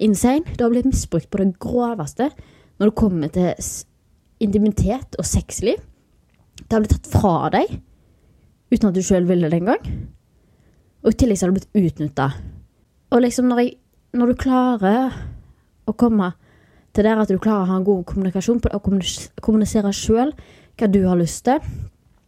insane. 0.03 0.45
Du 0.57 0.65
har 0.65 0.73
blitt 0.75 0.89
misbrukt 0.89 1.31
på 1.31 1.41
det 1.41 1.53
groveste 1.63 2.31
når 2.79 2.91
det 2.91 2.99
kommer 2.99 3.33
til 3.35 3.55
intimitet 4.43 5.19
og 5.19 5.27
sexliv. 5.27 5.79
Det 6.59 6.75
har 6.75 6.83
blitt 6.83 6.99
tatt 6.99 7.11
fra 7.13 7.51
deg 7.55 7.79
uten 8.69 8.91
at 8.91 8.97
du 8.97 9.03
sjøl 9.05 9.27
ville 9.29 9.49
det 9.49 9.63
engang. 9.63 9.85
Og 11.07 11.15
i 11.15 11.19
tillegg 11.23 11.39
så 11.39 11.47
har 11.47 11.55
du 11.55 11.61
blitt 11.61 11.79
utnytta 11.79 12.33
Og 13.15 13.21
liksom 13.23 13.47
når, 13.49 13.61
jeg, 13.63 13.77
når 14.17 14.33
du 14.33 14.41
klarer 14.41 15.17
å 15.89 15.95
komme 15.97 16.33
til 16.97 17.07
der 17.07 17.21
at 17.21 17.31
du 17.31 17.39
klarer 17.39 17.67
å 17.67 17.71
ha 17.73 17.79
en 17.79 17.87
god 17.87 18.07
kommunikasjon 18.09 18.61
og 18.73 18.89
kommunisere 19.45 19.93
sjøl 19.95 20.33
hva 20.79 20.89
du 20.91 21.01
har 21.05 21.19
lyst 21.19 21.45
til, 21.47 21.63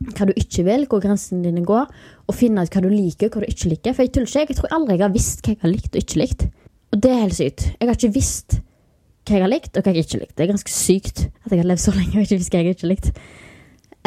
hva 0.01 0.27
du 0.29 0.33
ikke 0.39 0.65
vil, 0.67 0.87
hvor 0.91 1.03
grensene 1.03 1.45
dine 1.45 1.63
går, 1.67 1.91
og 2.27 2.37
finne 2.37 2.65
ut 2.65 2.73
hva 2.73 2.83
du 2.85 2.89
liker, 2.91 3.31
hva 3.31 3.45
du 3.45 3.49
ikke 3.51 3.71
liker. 3.73 3.95
For 3.95 4.05
jeg 4.05 4.15
tuller 4.15 4.31
ikke, 4.31 4.55
jeg 4.55 4.59
tror 4.61 4.75
aldri 4.77 4.97
jeg 4.97 5.05
har 5.05 5.15
visst 5.15 5.45
hva 5.45 5.55
jeg 5.55 5.63
har 5.63 5.73
likt 5.73 5.95
og 5.95 6.03
ikke 6.03 6.21
likt. 6.23 6.47
Og 6.91 7.03
det 7.05 7.13
er 7.13 7.23
helt 7.23 7.39
sykt. 7.39 7.67
Jeg 7.77 7.89
har 7.89 7.99
ikke 7.99 8.13
visst 8.17 8.57
hva 8.59 9.37
jeg 9.37 9.45
har 9.45 9.53
likt, 9.53 9.77
og 9.77 9.85
hva 9.85 9.95
jeg 9.95 10.07
ikke 10.07 10.23
likt. 10.23 10.35
Det 10.37 10.45
er 10.45 10.51
ganske 10.51 10.75
sykt 10.75 11.25
at 11.29 11.53
jeg 11.53 11.63
har 11.63 11.71
levd 11.71 11.85
så 11.85 11.95
lenge 11.97 12.17
og 12.17 12.25
ikke 12.25 12.41
visst 12.41 12.55
hva 12.55 12.63
jeg 12.63 12.75
ikke 12.75 12.87
har 12.87 12.93
likt. 12.95 13.11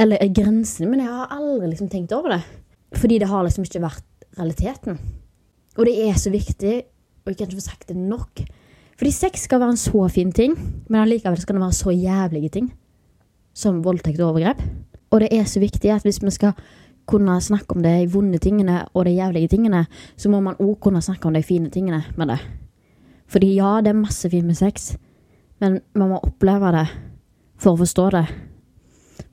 Eller 0.04 0.34
grensene, 0.40 0.90
men 0.90 1.04
jeg 1.04 1.14
har 1.14 1.36
aldri 1.38 1.70
liksom 1.72 1.92
tenkt 1.94 2.16
over 2.18 2.36
det. 2.36 2.42
Fordi 2.98 3.20
det 3.22 3.30
har 3.30 3.46
liksom 3.46 3.68
ikke 3.68 3.84
vært 3.84 4.10
realiteten. 4.40 5.00
Og 5.78 5.88
det 5.88 5.94
er 6.08 6.18
så 6.22 6.34
viktig, 6.34 6.74
og 7.24 7.32
jeg 7.32 7.38
kan 7.38 7.48
ikke 7.48 7.60
få 7.62 7.66
sagt 7.70 7.90
det 7.90 7.98
nok. 7.98 8.44
Fordi 9.00 9.12
sex 9.12 9.46
skal 9.48 9.62
være 9.64 9.76
en 9.76 9.82
så 9.82 10.08
fin 10.12 10.32
ting, 10.32 10.56
men 10.90 11.02
allikevel 11.02 11.40
skal 11.42 11.56
det 11.56 11.64
være 11.64 11.80
så 11.80 11.92
jævlige 11.92 12.50
ting. 12.50 12.74
Som 13.54 13.84
voldtekt 13.86 14.20
og 14.20 14.34
overgrep. 14.34 14.62
Og 15.12 15.22
det 15.22 15.30
er 15.32 15.46
så 15.50 15.62
viktig 15.62 15.92
at 15.94 16.04
hvis 16.04 16.22
vi 16.24 16.32
skal 16.34 16.54
kunne 17.06 17.36
snakke 17.42 17.76
om 17.76 17.84
de 17.84 17.94
vonde 18.12 18.38
tingene 18.38 18.86
og 18.94 19.06
de 19.06 19.16
jævlige 19.18 19.48
tingene, 19.48 19.86
så 20.18 20.30
må 20.30 20.40
man 20.40 20.60
òg 20.60 20.80
kunne 20.80 21.02
snakke 21.02 21.28
om 21.28 21.34
de 21.34 21.44
fine 21.44 21.70
tingene 21.70 22.04
med 22.18 22.28
det. 22.34 22.40
Fordi 23.28 23.56
ja, 23.56 23.80
det 23.82 23.92
er 23.92 24.00
masse 24.00 24.30
fint 24.30 24.48
med 24.48 24.56
sex, 24.56 24.96
men 25.60 25.82
man 25.96 26.14
må 26.14 26.22
oppleve 26.24 26.72
det 26.76 26.88
for 27.58 27.74
å 27.74 27.82
forstå 27.82 28.10
det. 28.16 28.26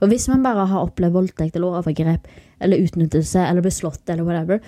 Og 0.01 0.09
hvis 0.09 0.29
man 0.29 0.43
bare 0.45 0.67
har 0.69 0.87
opplevd 0.87 1.15
voldtekt 1.15 1.57
eller 1.57 1.81
overgrep 1.81 2.29
eller 2.61 2.83
utnyttelse 2.85 3.43
eller 3.47 3.65
blir 3.65 3.75
slått 3.75 4.09
eller 4.09 4.25
whatever, 4.25 4.61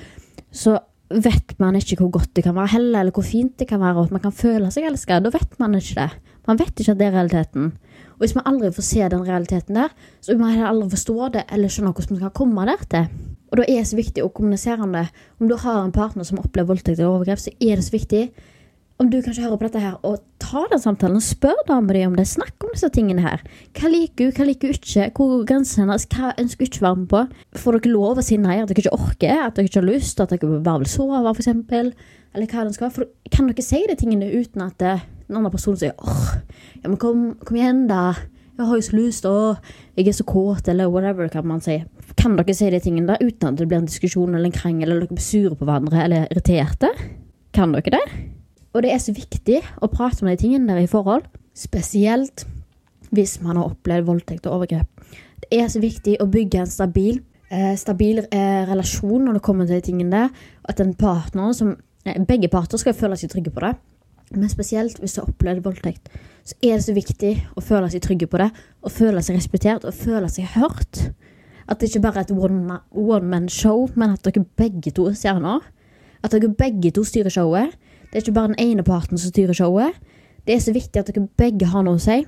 så 0.52 0.78
vet 1.12 1.54
man 1.60 1.76
ikke 1.76 1.98
hvor 2.00 2.10
godt 2.18 2.32
det 2.36 2.44
kan 2.46 2.56
være 2.56 2.74
heller, 2.74 3.00
eller 3.00 3.14
hvor 3.14 3.26
fint 3.26 3.58
det 3.60 3.68
kan 3.68 3.80
være, 3.80 3.96
og 3.96 4.08
at 4.08 4.14
man 4.14 4.22
kan 4.24 4.34
føle 4.34 4.70
seg 4.72 4.86
elska. 4.88 5.20
Da 5.20 5.32
vet 5.34 5.58
man 5.60 5.76
ikke 5.78 5.98
det. 6.00 6.10
Man 6.48 6.58
vet 6.58 6.72
ikke 6.80 6.94
at 6.94 7.00
det 7.00 7.06
er 7.06 7.16
realiteten. 7.16 7.72
Og 8.14 8.24
hvis 8.24 8.34
man 8.38 8.46
aldri 8.50 8.72
får 8.74 8.86
se 8.86 9.08
den 9.12 9.26
realiteten 9.26 9.78
der, 9.78 9.92
så 10.20 10.32
vil 10.32 10.40
man 10.40 10.54
heller 10.54 10.70
aldri 10.72 10.90
forstå 10.94 11.28
det 11.36 11.44
eller 11.52 11.72
skjønne 11.72 11.92
hvordan 11.92 12.16
man 12.16 12.22
skal 12.22 12.34
komme 12.38 12.66
der 12.70 12.84
til. 12.94 13.28
Og 13.52 13.58
da 13.60 13.66
er 13.68 13.82
det 13.82 13.90
så 13.90 13.98
viktig 13.98 14.24
å 14.24 14.32
kommunisere 14.32 14.80
om 14.80 14.94
det. 14.96 15.06
Om 15.40 15.50
du 15.50 15.56
har 15.60 15.82
en 15.82 15.92
partner 15.92 16.24
som 16.24 16.40
opplever 16.40 16.70
voldtekt 16.72 16.98
eller 16.98 17.10
overgrep, 17.12 17.42
så 17.42 17.52
er 17.60 17.76
det 17.76 17.84
så 17.84 17.92
viktig 17.94 18.22
om 19.02 19.10
du 19.10 19.18
kanskje 19.22 19.42
hører 19.42 19.58
på 19.58 19.66
dette 19.66 19.82
her, 19.82 19.94
og 20.06 20.20
ta 20.42 20.62
den 20.70 20.80
samtalen 20.82 21.18
og 21.18 21.24
spør 21.26 21.58
dama 21.66 21.94
di 21.96 22.04
om 22.06 22.14
det. 22.18 22.26
Snakk 22.30 22.62
om 22.62 22.70
disse 22.74 22.90
tingene 22.94 23.24
her. 23.24 23.42
Hva 23.74 23.90
liker 23.90 24.28
hun, 24.28 24.34
hva 24.36 24.46
liker 24.46 24.70
hun 24.70 24.78
ikke? 24.78 25.06
Hvor 25.16 25.30
går 25.32 25.46
grensen 25.50 25.82
hennes? 25.82 26.06
Hva 26.12 26.32
ønsker 26.38 26.62
hun 26.62 26.70
ikke 26.70 26.84
være 26.84 27.00
med 27.00 27.08
på? 27.10 27.22
Får 27.62 27.78
dere 27.78 27.94
lov 27.94 28.20
å 28.20 28.24
si 28.26 28.38
nei? 28.40 28.58
At 28.62 28.70
dere 28.70 28.84
ikke 28.84 28.94
orker? 28.94 29.46
At 29.48 29.58
dere 29.58 29.70
ikke 29.70 29.80
har 29.80 29.88
lyst? 29.88 30.22
At 30.22 30.34
dere 30.34 30.60
bare 30.62 30.84
vil 30.84 30.92
sove, 30.92 31.22
eksempel? 31.32 31.90
Eller 32.32 32.52
hva 32.52 32.66
det 32.66 32.76
skal 32.76 32.88
være? 32.88 32.96
For 32.98 33.32
kan 33.34 33.48
dere 33.50 33.64
si 33.66 33.80
de 33.88 33.96
tingene 33.98 34.28
uten 34.32 34.66
at 34.66 34.84
en 34.86 35.38
annen 35.40 35.54
person 35.54 35.78
sier 35.80 35.96
åh, 35.98 36.28
ja, 36.82 36.86
men 36.86 36.98
kom, 37.00 37.32
kom 37.42 37.58
igjen, 37.58 37.86
da. 37.90 38.12
Jeg 38.58 38.68
har 38.68 38.78
jo 38.78 38.84
så 38.84 38.98
lyst, 38.98 39.26
og 39.26 39.72
jeg 39.96 40.10
er 40.12 40.14
så 40.14 40.26
kåt, 40.28 40.68
eller 40.68 40.92
whatever, 40.92 41.26
kan 41.32 41.46
man 41.48 41.62
si. 41.64 41.80
Kan 42.20 42.36
dere 42.38 42.54
si 42.54 42.68
de 42.70 42.80
tingene 42.84 43.08
da, 43.08 43.16
uten 43.18 43.50
at 43.50 43.58
det 43.58 43.66
blir 43.66 43.80
en 43.80 43.88
diskusjon 43.88 44.36
eller 44.36 44.50
en 44.50 44.54
krangel, 44.54 44.90
eller 44.90 45.06
dere 45.06 45.16
blir 45.16 45.24
sure 45.24 45.56
på 45.56 45.66
hverandre 45.66 46.04
eller 46.04 46.28
irriterte? 46.28 46.92
Kan 47.56 47.74
dere 47.74 47.96
det? 47.96 48.04
Og 48.72 48.84
det 48.84 48.92
er 48.92 49.00
så 49.02 49.12
viktig 49.14 49.60
å 49.84 49.90
prate 49.92 50.24
om 50.24 50.30
de 50.30 50.38
tingene 50.40 50.72
der 50.72 50.84
i 50.84 50.90
forhold, 50.90 51.26
spesielt 51.54 52.46
hvis 53.12 53.38
man 53.44 53.58
har 53.60 53.68
opplevd 53.68 54.08
voldtekt 54.08 54.48
og 54.48 54.56
overgrep. 54.60 54.88
Det 55.42 55.60
er 55.60 55.68
så 55.68 55.82
viktig 55.82 56.16
å 56.22 56.28
bygge 56.32 56.62
en 56.62 56.70
stabil, 56.70 57.20
eh, 57.50 57.74
stabil 57.76 58.22
eh, 58.24 58.62
relasjon 58.68 59.26
når 59.26 59.36
det 59.36 59.44
kommer 59.44 59.68
til 59.68 59.76
de 59.76 59.86
tingene 59.90 60.24
der. 60.24 60.44
At 60.64 60.80
en 60.80 60.94
partner 60.96 61.52
som 61.56 61.74
eh, 62.06 62.20
Begge 62.24 62.48
parter 62.48 62.80
skal 62.80 62.96
føle 62.96 63.18
seg 63.20 63.34
trygge 63.34 63.52
på 63.52 63.64
det. 63.66 63.74
Men 64.32 64.48
spesielt 64.48 64.96
hvis 65.00 65.12
du 65.16 65.20
har 65.20 65.28
opplevd 65.28 65.66
voldtekt, 65.66 66.08
så 66.48 66.56
er 66.64 66.78
det 66.78 66.86
så 66.86 66.94
viktig 66.96 67.32
å 67.58 67.60
føle 67.60 67.90
seg 67.92 68.02
trygge 68.06 68.30
på 68.30 68.40
det. 68.40 68.48
Og 68.80 68.94
føle 68.94 69.20
seg 69.20 69.36
respektert 69.36 69.84
og 69.84 69.94
føle 69.94 70.30
seg 70.32 70.48
hørt. 70.56 71.04
At 71.68 71.80
det 71.80 71.90
ikke 71.90 72.06
bare 72.06 72.22
er 72.22 72.26
et 72.26 72.32
one, 72.32 72.80
one 72.90 73.28
man 73.28 73.48
show, 73.52 73.84
men 73.94 74.16
at 74.16 74.24
dere 74.24 74.46
begge 74.58 74.94
to 74.96 75.10
er 75.10 75.18
stjerner. 75.18 75.60
At 76.24 76.32
dere 76.32 76.48
begge 76.56 76.94
to 76.96 77.04
styrer 77.04 77.32
showet. 77.34 77.76
Det 78.12 78.18
er 78.18 78.26
ikke 78.26 78.36
bare 78.36 78.52
den 78.52 78.60
ene 78.60 78.84
parten 78.84 79.18
som 79.18 79.32
styrer 79.32 79.56
showet. 79.56 79.96
Det 80.46 80.54
er 80.54 80.60
så 80.60 80.74
viktig 80.74 81.00
at 81.00 81.08
dere 81.08 81.24
begge 81.40 81.70
har 81.72 81.84
noe 81.86 81.96
å 81.96 82.02
si. 82.02 82.18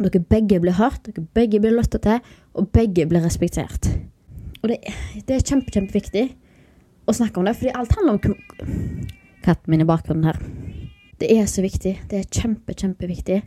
Dere 0.00 0.22
begge 0.32 0.58
blir 0.58 0.74
hørt, 0.74 1.04
dere 1.06 1.22
begge 1.38 1.60
blir 1.62 1.76
lytta 1.76 2.00
til, 2.02 2.18
og 2.58 2.70
begge 2.74 3.06
blir 3.06 3.22
respektert. 3.22 3.86
Og 4.62 4.72
det, 4.72 4.80
det 5.28 5.36
er 5.36 5.44
kjempe, 5.46 5.70
kjempeviktig 5.70 6.24
å 7.06 7.14
snakke 7.14 7.38
om 7.38 7.46
det, 7.46 7.54
fordi 7.60 7.74
alt 7.78 7.94
handler 7.94 8.16
om 8.16 9.04
katten 9.44 9.70
min 9.70 9.84
i 9.84 9.88
bakgrunnen 9.88 10.26
her. 10.32 10.40
Det 11.20 11.30
er 11.36 11.46
så 11.46 11.62
viktig. 11.62 11.94
Det 12.10 12.18
er 12.18 12.26
kjempe, 12.32 12.74
kjempeviktig. 12.74 13.38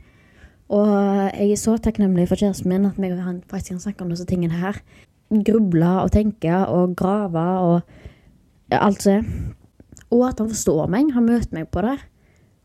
Og 0.74 0.88
jeg 1.36 1.50
er 1.50 1.60
så 1.60 1.76
takknemlig 1.84 2.30
for 2.30 2.40
kjæresten 2.40 2.72
min 2.72 2.88
at 2.88 3.02
vi 3.02 3.12
faktisk 3.52 3.74
kan 3.74 3.84
snakke 3.84 4.06
om 4.06 4.14
disse 4.14 4.30
tingene 4.30 4.62
her. 4.62 4.80
Gruble 5.34 5.90
og 6.00 6.14
tenke 6.14 6.54
og 6.70 6.96
grave 6.96 7.44
og 7.68 7.82
alt 8.72 9.04
som 9.04 9.20
er. 9.20 9.60
Og 10.14 10.28
at 10.30 10.40
han 10.42 10.52
forstår 10.52 10.88
meg. 10.94 11.10
Han 11.16 11.26
møter 11.28 11.58
meg 11.58 11.72
på 11.74 11.84
det. 11.86 11.98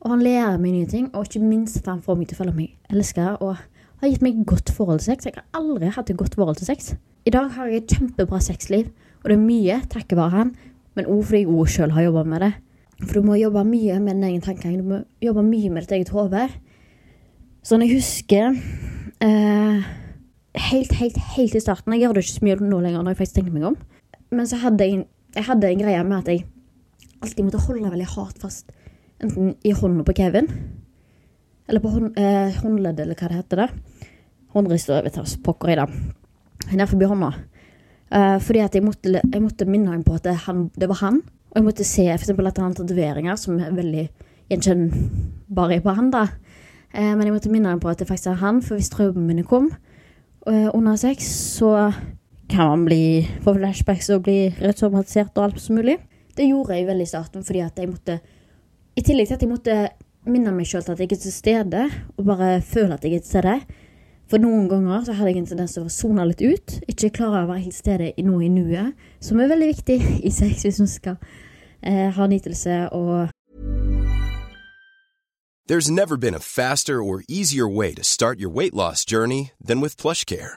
Og 0.04 0.12
han 0.12 0.22
lærer 0.22 0.60
meg 0.60 0.76
nye 0.76 0.90
ting. 0.90 1.10
Og 1.14 1.26
ikke 1.26 1.42
minst 1.42 1.80
at 1.80 1.90
han 1.90 2.04
får 2.04 2.20
meg 2.20 2.28
til 2.30 2.38
å 2.38 2.42
føle 2.42 2.56
meg 2.56 2.92
elska. 2.92 3.34
Og 3.40 3.56
har 4.02 4.12
gitt 4.12 4.22
meg 4.22 4.44
godt 4.46 4.70
forhold 4.74 5.02
til 5.02 5.12
sex. 5.12 5.26
Jeg 5.26 5.38
har 5.38 5.46
aldri 5.58 5.90
hatt 5.94 6.10
et 6.10 6.18
godt 6.18 6.36
forhold 6.38 6.60
til 6.60 6.68
sex. 6.68 6.92
I 7.26 7.34
dag 7.34 7.50
har 7.56 7.68
jeg 7.68 7.82
et 7.82 7.94
kjempebra 7.96 8.38
sexliv, 8.40 8.88
og 9.22 9.30
det 9.30 9.36
er 9.36 9.42
mye 9.42 9.78
takket 9.90 10.16
være 10.16 10.32
han, 10.32 10.52
men 10.96 11.08
òg 11.10 11.24
fordi 11.26 11.42
jeg 11.42 11.50
òg 11.52 11.72
sjøl 11.72 11.94
har 11.96 12.06
jobba 12.06 12.22
med 12.24 12.44
det. 12.44 12.52
For 13.02 13.18
du 13.18 13.26
må 13.26 13.38
jobbe 13.38 13.64
mye 13.66 13.98
med 14.02 14.16
din 14.16 14.28
egen 14.30 14.42
tankegang. 14.42 14.78
Du 14.78 14.86
må 14.86 15.00
jobbe 15.22 15.44
mye 15.46 15.70
med 15.70 15.84
ditt 15.84 15.94
eget 15.98 16.12
hode. 16.14 16.46
Sånn 17.66 17.84
jeg 17.84 17.98
husker 17.98 18.54
eh, 19.22 19.88
helt, 20.70 20.94
helt, 20.98 21.18
helt 21.34 21.54
i 21.54 21.62
starten 21.62 21.94
Jeg 21.94 22.06
gjør 22.06 22.16
det 22.16 22.24
ikke 22.24 22.36
så 22.38 22.46
mye 22.46 22.58
nå 22.62 22.80
lenger, 22.82 23.02
når 23.02 23.14
jeg 23.14 23.20
faktisk 23.20 23.38
tenker 23.38 23.54
meg 23.54 23.68
om. 23.70 23.76
Men 24.34 24.50
så 24.50 24.58
hadde 24.62 24.86
jeg, 24.86 25.04
jeg 25.36 25.46
hadde 25.46 25.70
en 25.70 25.84
greie 25.84 26.06
med 26.06 26.18
at 26.18 26.32
jeg 26.32 26.46
alltid 27.22 27.46
måtte 27.46 27.62
holde 27.66 27.92
veldig 27.92 28.10
hardt 28.14 28.42
fast. 28.42 28.72
Enten 29.22 29.54
i 29.66 29.74
hånda 29.74 30.04
på 30.06 30.14
Kevin, 30.14 30.48
eller 31.68 31.82
på 31.82 31.92
hånd, 31.92 32.18
eh, 32.18 32.54
håndleddet, 32.62 33.04
eller 33.04 33.18
hva 33.18 33.28
det 33.28 33.40
heter. 33.40 33.56
det. 33.56 33.70
Håndrist 34.54 34.90
og 34.90 35.04
vet 35.04 35.14
du, 35.14 35.36
pokker 35.44 35.70
i 35.70 35.76
det. 35.76 35.88
Ned 36.72 36.88
forbi 36.88 37.04
hånda. 37.04 37.32
Eh, 38.10 38.38
fordi 38.40 38.60
at 38.64 38.74
jeg 38.74 38.84
måtte, 38.84 39.20
jeg 39.20 39.42
måtte, 39.42 39.66
minne 39.68 39.90
ham 39.92 40.04
på 40.04 40.14
at 40.14 40.24
det, 40.24 40.36
han, 40.46 40.70
det, 40.78 40.88
var 40.88 41.00
han. 41.02 41.22
Og 41.50 41.56
jeg 41.56 41.64
måtte 41.64 41.84
se 41.84 42.06
eksempel 42.08 42.46
at 42.46 42.56
han 42.56 42.70
hadde 42.70 42.86
tatoveringer 42.86 43.36
som 43.36 43.58
er 43.60 43.74
veldig 43.76 44.08
gjenkjennbare 44.50 45.80
på 45.84 45.94
han. 45.94 46.10
da. 46.10 46.28
Eh, 46.94 47.12
men 47.14 47.26
jeg 47.26 47.34
måtte 47.34 47.52
minne 47.52 47.68
ham 47.68 47.80
på 47.80 47.90
at 47.90 47.98
det 47.98 48.08
faktisk 48.08 48.32
er 48.32 48.40
han, 48.40 48.62
for 48.62 48.78
hvis 48.78 48.90
traumene 48.90 49.26
mine 49.26 49.44
kom 49.44 49.72
eh, 50.46 50.70
under 50.72 50.96
sex, 50.96 51.28
så 51.58 51.92
kan 52.48 52.70
man 52.70 52.84
bli 52.88 53.28
få 53.44 53.54
flashbacks 53.58 54.08
og 54.14 54.22
bli 54.24 54.54
retraumatisert 54.56 55.36
og 55.36 55.44
alt 55.44 55.60
som 55.60 55.76
mulig. 55.76 55.98
Det 56.38 56.46
gjorde 56.46 56.76
jeg 56.76 56.86
veldig 56.86 57.02
i 57.02 57.10
starten 57.10 57.42
fordi 57.42 57.64
at 57.64 57.78
jeg 57.78 57.90
måtte 57.90 58.20
I 58.98 59.02
tillegg 59.02 59.26
til 59.26 59.34
at 59.34 59.42
jeg 59.42 59.50
måtte 59.50 59.76
minne 60.28 60.52
meg 60.54 60.68
sjøl 60.68 60.84
at 60.84 61.00
jeg 61.00 61.12
er 61.12 61.20
til 61.22 61.32
stede, 61.32 61.84
og 62.18 62.26
bare 62.26 62.60
føle 62.62 62.94
at 62.94 63.04
jeg 63.04 63.16
er 63.16 63.22
til 63.22 63.30
stede. 63.30 63.54
For 64.28 64.42
noen 64.42 64.66
ganger 64.68 65.06
så 65.06 65.14
hadde 65.16 65.30
jeg 65.32 65.40
en 65.40 65.48
tendens 65.48 65.74
til 65.74 65.86
å 65.86 65.92
sone 65.92 66.26
litt 66.28 66.42
ut. 66.44 66.74
Ikke 66.90 67.10
klare 67.16 67.46
å 67.46 67.48
være 67.48 67.64
helt 67.64 67.78
til 67.78 67.84
stede 67.84 68.10
i 68.12 68.26
noe 68.26 68.44
i 68.44 68.50
nuet, 68.52 68.92
som 69.24 69.40
er 69.40 69.48
veldig 69.48 69.70
viktig 69.70 69.98
i 70.28 70.32
sex 70.34 70.66
hvis 70.66 70.80
man 70.82 70.92
skal 70.92 71.18
eh, 71.82 72.08
ha 72.14 72.30
nytelse 72.30 72.84
og 72.92 73.34
There's 75.68 75.90
never 75.90 76.16
been 76.16 76.34
a 76.34 76.40
faster 76.40 77.02
or 77.02 77.22
easier 77.28 77.68
way 77.68 77.92
to 77.92 78.02
start 78.02 78.40
your 78.40 78.48
weight 78.48 78.72
loss 78.72 79.04
journey 79.04 79.52
than 79.60 79.82
with 79.82 79.98
PlushCare. 79.98 80.56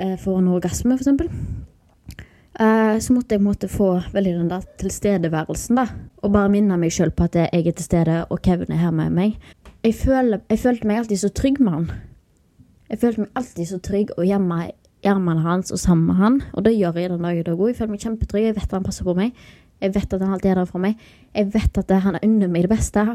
eh, 0.00 0.16
for 0.18 0.40
en 0.40 0.48
orgasme, 0.48 0.96
for 0.96 1.04
eksempel. 1.04 1.30
Eh, 2.60 2.98
så 3.00 3.14
måtte 3.14 3.36
jeg 3.36 3.44
måtte 3.44 3.68
få 3.68 3.92
veldig 4.12 4.34
den 4.34 4.50
der 4.50 4.66
tilstedeværelsen, 4.80 5.78
da. 5.78 5.86
Og 6.22 6.32
bare 6.34 6.50
minne 6.52 6.76
meg 6.80 6.92
sjøl 6.92 7.12
på 7.14 7.28
at 7.28 7.38
jeg 7.38 7.48
er 7.52 7.70
til 7.70 7.84
stede, 7.84 8.24
og 8.28 8.42
Kevin 8.42 8.72
er 8.74 8.82
her 8.82 8.90
med 8.90 9.14
meg. 9.16 9.38
Jeg, 9.84 9.94
føler, 9.94 10.42
jeg 10.50 10.58
følte 10.58 10.86
meg 10.86 10.98
alltid 11.00 11.22
så 11.22 11.30
trygg 11.32 11.60
med 11.60 11.72
han. 11.72 11.90
Jeg 12.90 12.98
følte 12.98 13.24
meg 13.24 13.40
alltid 13.40 13.70
så 13.70 13.78
trygg 13.78 14.12
og 14.18 14.26
hjemme 14.26 14.60
i 15.00 15.08
armene 15.08 15.40
hans 15.40 15.72
og 15.72 15.78
sammen 15.78 16.10
med 16.10 16.20
han. 16.20 16.40
Og 16.52 16.64
det 16.66 16.76
gjør 16.76 16.98
jeg 16.98 17.10
den 17.10 17.24
dag 17.24 17.38
i 17.38 17.42
dag 17.46 17.56
òg. 17.56 17.68
Jeg 17.70 17.78
føler 17.78 17.94
meg 17.94 18.04
kjempetrygg. 18.04 18.44
Jeg 18.44 18.56
vet 18.56 18.66
at 18.66 18.76
han 18.76 18.84
passer 18.84 19.06
på 19.06 19.14
meg. 19.16 19.44
Jeg 19.80 19.94
vet 19.94 20.12
at 20.12 20.20
han 20.20 20.32
alltid 20.34 20.50
er 20.50 20.60
der 20.60 20.68
for 20.68 20.82
meg. 20.82 20.96
Jeg 21.34 21.54
vet 21.54 21.78
at 21.80 21.94
han 22.04 22.18
unner 22.20 22.50
meg 22.52 22.66
det 22.66 22.72
beste. 22.74 23.06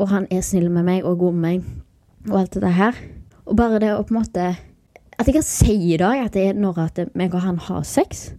Og 0.00 0.08
han 0.08 0.28
er 0.30 0.40
snill 0.40 0.70
med 0.72 0.86
meg 0.86 1.04
og 1.04 1.18
god 1.18 1.36
med 1.36 1.42
meg 1.42 2.30
og 2.30 2.38
alt 2.40 2.54
dette 2.54 2.70
her. 2.78 2.96
Og 3.44 3.56
bare 3.58 3.80
det 3.82 3.90
å 3.92 4.04
på 4.06 4.14
en 4.14 4.20
måte 4.22 4.46
At 5.18 5.28
jeg 5.28 5.36
kan 5.36 5.46
si 5.46 5.74
i 5.92 5.98
dag 6.00 6.24
at 6.24 6.34
det 6.34 6.46
er 6.48 6.58
når 6.58 6.80
at 6.86 7.00
meg 7.18 7.34
og 7.36 7.44
han 7.44 7.60
har 7.68 7.84
sex. 7.86 8.32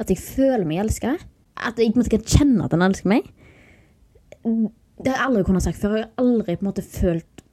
At 0.00 0.10
jeg 0.12 0.20
føler 0.20 0.66
meg 0.68 0.82
elska. 0.84 1.16
At 1.56 1.78
jeg 1.80 1.94
måte 1.96 2.12
kan 2.12 2.24
kjenne 2.26 2.66
at 2.66 2.74
han 2.74 2.84
elsker 2.84 3.10
meg. 3.10 3.28
Det 4.44 5.10
har 5.10 5.16
jeg 5.16 5.26
aldri 5.28 5.44
kunnet 5.46 5.64
sagt 5.64 5.80
før. 5.80 5.98
Jeg 5.98 6.08
har 6.08 6.24
aldri 6.24 6.56
på 6.56 6.64
en 6.64 6.70
måte 6.70 6.84
følt 6.84 7.44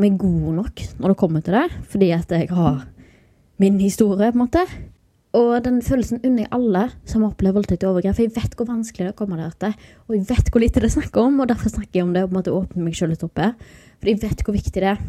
meg 0.00 0.16
god 0.18 0.54
nok 0.56 0.82
når 0.98 1.12
det 1.12 1.20
kommer 1.20 1.44
til 1.44 1.56
det. 1.58 1.68
Fordi 1.90 2.10
at 2.16 2.34
jeg 2.34 2.50
har 2.54 2.84
min 3.62 3.78
historie, 3.80 4.30
på 4.32 4.38
en 4.38 4.44
måte. 4.44 4.64
Og 5.34 5.56
den 5.64 5.80
følelsen 5.82 6.22
unner 6.22 6.44
jeg 6.44 6.52
alle 6.54 6.84
som 7.10 7.24
har 7.24 7.32
opplevd 7.32 7.58
voldtekt 7.58 7.84
og 7.84 7.96
overgrep. 7.96 8.14
For 8.14 8.26
jeg 8.26 8.34
vet 8.36 8.56
hvor 8.58 8.70
vanskelig 8.70 9.02
det 9.02 9.10
er 9.10 9.16
å 9.16 9.18
komme 9.18 9.38
der 9.40 9.54
til. 9.58 9.74
Og 10.06 10.14
jeg 10.14 10.26
vet 10.30 10.50
hvor 10.50 10.62
lite 10.62 10.82
det 10.82 10.90
er 10.90 10.94
snakk 10.94 11.16
om, 11.18 11.40
og 11.42 11.50
derfor 11.50 11.74
snakker 11.74 11.98
jeg 11.98 12.06
om 12.06 12.12
det 12.14 12.22
og 12.22 12.30
på 12.30 12.36
en 12.36 12.38
måte 12.38 12.54
åpner 12.54 12.86
meg 12.86 12.98
selv 12.98 13.14
litt 13.14 13.24
opp 13.26 13.42
her. 13.42 13.56
For 13.98 14.12
jeg 14.12 14.20
vet 14.22 14.44
hvor 14.46 14.54
viktig 14.54 14.84
det 14.84 14.92
er. 14.92 15.00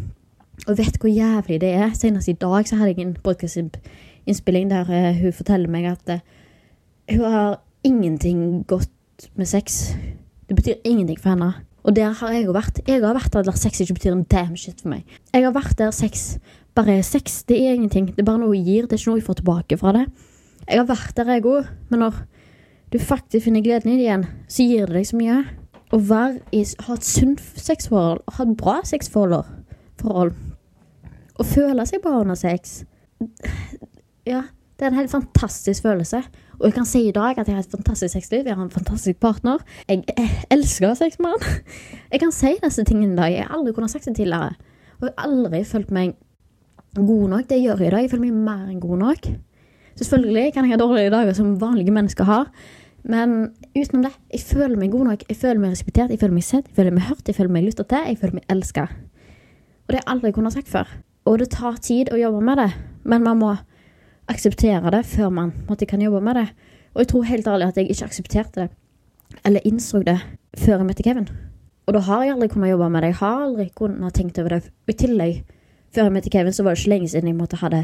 Og 0.68 0.78
vet 0.78 0.98
hvor 1.02 1.12
jævlig 1.12 1.60
det 1.62 1.72
er. 1.76 1.94
Senest 1.94 2.32
i 2.32 2.38
dag 2.40 2.68
så 2.68 2.80
hadde 2.80 2.96
jeg 2.96 3.06
en 3.06 3.18
podkastinnspilling 3.24 4.72
der 4.72 4.90
eh, 4.90 5.22
hun 5.22 5.36
forteller 5.36 5.72
meg 5.72 5.90
at 5.92 6.10
eh, 6.16 6.26
hun 7.16 7.32
har 7.32 7.60
ingenting 7.84 8.66
godt 8.68 9.30
med 9.36 9.46
sex. 9.46 9.96
Det 10.50 10.56
betyr 10.56 10.82
ingenting 10.84 11.20
for 11.20 11.36
henne. 11.36 11.54
Og 11.86 11.96
der 11.96 12.16
har 12.18 12.32
jeg 12.34 12.46
jo 12.48 12.54
vært. 12.56 12.82
Jeg 12.88 13.04
har 13.04 13.14
vært 13.14 13.34
der 13.34 13.46
der 13.46 13.58
sex 13.60 13.80
ikke 13.80 14.00
betyr 14.00 14.16
en 14.16 14.24
damn 14.24 14.58
shit 14.58 14.82
for 14.82 14.90
meg. 14.90 15.04
Jeg 15.34 15.46
har 15.46 15.54
vært 15.54 15.78
der 15.78 15.92
sex 15.94 16.38
bare 16.76 16.98
er 16.98 17.02
sex. 17.02 17.44
Det 17.44 17.58
er 17.62 17.74
ingenting. 17.74 18.10
Det 18.12 18.20
er 18.20 18.28
bare 18.28 18.42
noe 18.42 18.56
jeg 18.58 18.66
gir. 18.66 18.88
Det 18.88 18.98
er 18.98 19.02
ikke 19.02 19.12
noe 19.12 19.20
jeg 19.22 19.28
får 19.30 19.38
tilbake 19.40 19.78
fra 19.80 19.94
det. 19.96 20.06
Jeg 20.66 20.82
har 20.82 20.88
vært 20.90 21.14
der, 21.18 21.30
jeg 21.32 21.46
òg. 21.46 21.70
Men 21.90 22.04
når 22.04 22.18
du 22.92 23.00
faktisk 23.00 23.46
finner 23.46 23.64
gleden 23.64 23.94
i 23.94 24.00
det 24.00 24.08
igjen, 24.08 24.26
så 24.48 24.66
gir 24.66 24.90
det 24.90 24.98
deg 24.98 25.08
så 25.08 25.20
mye. 25.20 25.38
Å 25.94 26.00
ha 26.10 26.24
et 26.58 27.06
sunt 27.08 27.44
sexforhold, 27.56 28.24
ha 28.36 28.44
et 28.44 28.58
bra 28.60 28.80
sexforhold, 28.84 29.46
og 31.36 31.48
føle 31.48 31.86
seg 31.88 32.04
bra 32.04 32.20
under 32.22 32.38
sex 32.40 32.84
Ja, 34.26 34.42
det 34.76 34.86
er 34.86 34.92
en 34.92 34.98
helt 34.98 35.12
fantastisk 35.12 35.86
følelse. 35.86 36.20
Og 36.60 36.66
jeg 36.68 36.74
kan 36.76 36.88
si 36.88 37.06
i 37.08 37.14
dag 37.16 37.38
at 37.40 37.48
jeg 37.48 37.56
har 37.56 37.64
et 37.64 37.72
fantastisk 37.72 38.14
sexliv. 38.14 38.44
Jeg 38.46 38.56
har 38.58 38.64
en 38.64 38.74
fantastisk 38.74 39.20
partner. 39.24 39.62
Jeg, 39.88 40.04
jeg 40.18 40.30
elsker 40.52 40.94
sex 41.00 41.20
med 41.20 41.32
han. 41.32 41.62
Jeg 42.12 42.20
kan 42.20 42.34
si 42.36 42.56
disse 42.64 42.84
tingene 42.84 43.14
i 43.14 43.20
dag. 43.20 43.32
Jeg 43.32 43.46
har 43.46 43.56
aldri 43.56 43.74
kunnet 43.74 43.94
sagt 43.94 44.10
det 44.10 44.16
tidligere. 44.18 44.56
Og 45.00 45.08
jeg 45.08 45.14
har 45.18 45.30
aldri 45.30 45.62
følt 45.64 45.92
meg 45.96 46.16
god 46.96 47.30
nok. 47.30 47.48
Det 47.50 47.62
gjør 47.62 47.86
jeg 47.86 47.88
i 47.88 47.96
dag. 47.96 48.02
Jeg 48.02 48.12
føler 48.12 48.26
meg 48.26 48.42
mer 48.50 48.68
enn 48.74 48.84
god 48.84 48.98
nok. 49.04 49.30
Selvfølgelig 49.96 50.54
kan 50.54 50.68
jeg 50.68 50.76
ha 50.76 50.82
dårlige 50.82 51.14
dager 51.14 51.34
som 51.38 51.56
vanlige 51.62 51.96
mennesker 51.96 52.28
har. 52.28 52.52
Men 53.06 53.36
utenom 53.78 54.08
det, 54.08 54.14
jeg 54.34 54.44
føler 54.50 54.76
meg 54.82 54.92
god 54.92 55.12
nok. 55.12 55.26
Jeg 55.30 55.38
føler 55.38 55.62
meg 55.62 55.76
respektert, 55.76 56.10
jeg 56.10 56.20
føler 56.20 56.36
meg 56.36 56.44
sett, 56.44 56.68
jeg 56.68 56.76
føler 56.76 56.96
meg 56.96 57.06
hørt, 57.06 57.28
jeg 57.28 57.38
føler 57.38 57.54
meg 57.54 57.68
lytta 57.68 57.86
til, 57.86 58.08
jeg 58.10 58.18
føler 58.18 58.40
meg 58.40 58.48
elska. 58.50 58.88
Og 58.90 59.94
det 59.94 60.00
har 60.00 60.02
jeg 60.02 60.12
aldri 60.16 60.32
kunnet 60.34 60.56
sagt 60.56 60.72
før. 60.72 60.90
Og 61.26 61.40
det 61.42 61.50
tar 61.56 61.80
tid 61.82 62.12
å 62.14 62.20
jobbe 62.20 62.42
med 62.46 62.60
det, 62.62 62.70
men 63.04 63.26
man 63.26 63.42
må 63.42 63.52
akseptere 64.30 64.92
det 64.94 65.04
før 65.10 65.32
man 65.34 65.52
måtte, 65.70 65.88
kan 65.90 66.02
jobbe 66.02 66.22
med 66.26 66.38
det. 66.38 66.48
Og 66.94 67.04
jeg 67.04 67.12
tror 67.12 67.30
helt 67.30 67.48
ærlig 67.50 67.68
at 67.68 67.80
jeg 67.80 67.90
ikke 67.92 68.10
aksepterte 68.10 68.66
det, 68.66 68.70
eller 69.46 69.66
innså 69.66 70.04
det, 70.06 70.20
før 70.58 70.80
jeg 70.80 70.88
møtte 70.88 71.06
Kevin. 71.06 71.30
Og 71.86 71.94
da 71.94 72.02
har 72.08 72.24
jeg 72.24 72.34
aldri 72.36 72.50
kunnet 72.54 72.72
jobbe 72.72 72.90
med 72.94 73.04
det. 73.04 73.12
Jeg 73.12 73.20
har 73.22 73.44
aldri 73.46 73.68
kunnet 73.78 74.18
tenkt 74.18 74.40
over 74.42 74.56
det. 74.56 74.72
I 74.90 74.98
tillegg, 74.98 75.42
før 75.94 76.08
jeg 76.08 76.16
møtte 76.16 76.34
Kevin, 76.34 76.56
så 76.56 76.66
var 76.66 76.74
det 76.74 76.82
ikke 76.82 76.94
lenge 76.96 77.10
siden 77.12 77.30
jeg 77.30 77.38
måtte 77.38 77.62
ha 77.62 77.84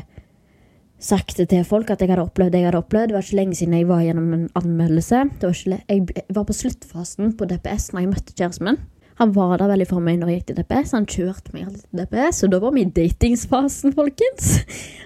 sagt 1.01 1.37
det 1.37 1.47
til 1.49 1.65
folk 1.65 1.89
at 1.89 2.01
jeg 2.01 2.11
hadde 2.11 2.23
opplevd 2.27 2.53
det 2.53 2.61
jeg 2.61 2.69
hadde 2.69 2.81
opplevd. 2.81 3.09
Det 3.09 3.17
var 3.17 3.25
ikke 3.25 3.39
lenge 3.39 3.57
siden 3.57 3.77
jeg 3.77 3.89
var 3.89 4.03
gjennom 4.05 4.33
en 4.37 4.49
anmeldelse. 4.57 5.21
Var 5.41 5.61
jeg 5.89 6.25
var 6.29 6.45
på 6.45 6.57
sluttfasen 6.57 7.33
på 7.37 7.47
DPS 7.49 7.91
når 7.93 8.03
jeg 8.03 8.11
møtte 8.11 8.35
kjæresten 8.37 8.69
min. 8.69 8.81
Han 9.21 9.35
var 9.35 9.59
der 9.61 9.69
veldig 9.69 9.85
for 9.85 10.01
meg 10.01 10.15
når 10.17 10.31
jeg 10.31 10.39
gikk 10.39 10.47
til 10.49 10.55
DPS. 10.57 10.91
Han 10.97 11.03
kjørte 11.05 11.51
meg 11.53 11.67
til 11.69 11.99
DPS, 11.99 12.39
og 12.41 12.53
da 12.55 12.59
var 12.63 12.71
vi 12.73 12.81
i 12.81 12.89
datingsfasen, 12.95 13.93
folkens. 13.99 14.47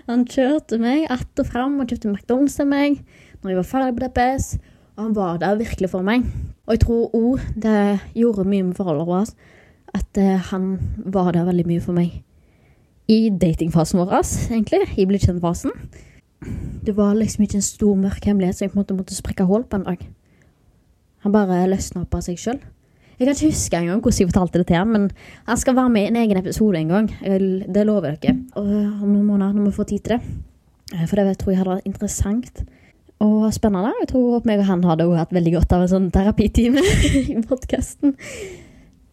Han 0.07 0.23
kjørte 0.31 0.79
meg 0.79 1.09
att 1.11 1.41
og 1.41 1.49
fram 1.49 1.81
og 1.83 1.89
kjøpte 1.89 2.13
McDonald's 2.13 2.55
til 2.55 2.69
meg 2.71 3.01
når 3.41 3.51
jeg 3.51 3.57
var 3.57 3.67
ferdig 3.67 3.97
på 3.97 4.05
DPS. 4.05 4.45
Og 4.95 5.03
han 5.03 5.15
var 5.17 5.41
der 5.41 5.57
virkelig 5.59 5.89
for 5.91 6.01
meg. 6.07 6.23
Og 6.65 6.77
jeg 6.77 6.79
tror 6.85 7.17
òg 7.17 7.43
det 7.59 7.99
gjorde 8.15 8.47
mye 8.47 8.63
med 8.69 8.77
forholdet 8.77 9.07
vårt 9.09 9.35
at 9.95 10.17
uh, 10.17 10.39
han 10.51 10.79
var 11.05 11.33
der 11.35 11.45
veldig 11.47 11.65
mye 11.67 11.83
for 11.83 11.95
meg. 11.95 12.21
I 13.11 13.29
datingfasen 13.29 13.99
vår, 13.99 14.15
egentlig. 14.47 14.79
I 14.95 15.05
bli 15.05 15.19
kjent-fasen. 15.19 15.75
Det 16.87 16.95
var 16.95 17.13
liksom 17.19 17.43
ikke 17.43 17.59
en 17.59 17.67
stor, 17.67 17.99
mørk 17.99 18.25
hemmelighet 18.25 18.57
som 18.57 18.65
jeg 18.65 18.71
på 18.71 18.79
en 18.79 18.83
måte 18.85 18.97
måtte 18.97 19.17
sprekke 19.17 19.47
hull 19.49 19.67
på 19.67 19.81
en 19.81 19.85
dag. 19.91 20.07
Han 21.27 21.35
bare 21.35 21.67
løsna 21.67 22.05
opp 22.05 22.15
av 22.15 22.23
seg 22.25 22.39
sjøl. 22.39 22.63
Jeg 23.15 23.27
kan 23.27 23.35
ikke 23.35 23.51
huske 23.53 23.79
engang 23.79 24.01
hvordan 24.03 24.19
jeg 24.19 24.29
fortalte 24.31 24.59
det 24.59 24.67
til 24.67 24.75
ham, 24.75 24.87
men 24.91 25.05
han 25.47 25.57
skal 25.57 25.75
være 25.77 25.91
med 25.93 26.03
i 26.03 26.09
en 26.11 26.17
egen 26.23 26.39
episode 26.41 26.79
en 26.79 26.91
gang. 26.91 27.07
Det 27.75 27.85
lover 27.87 28.17
dere. 28.19 28.35
Og 28.59 28.67
om 28.67 29.07
noen 29.11 29.29
måneder, 29.29 29.53
når 29.55 29.69
vi 29.69 29.75
får 29.77 29.89
tid 29.91 29.99
til 29.99 30.17
det. 30.17 30.99
For 31.09 31.19
det 31.19 31.37
tror 31.39 31.51
jeg 31.53 31.61
hadde 31.61 31.77
vært 31.77 31.87
interessant 31.89 32.65
og 33.23 33.47
spennende. 33.55 33.93
Jeg 34.01 34.11
tror 34.11 34.45
meg 34.45 34.61
og 34.61 34.69
han 34.69 34.83
hadde 34.83 35.07
hatt 35.15 35.33
veldig 35.33 35.55
godt 35.55 35.75
av 35.75 35.85
en 35.85 35.91
sånn 35.93 36.11
terapitime 36.13 36.83
i 37.31 37.39
podkasten. 37.47 38.15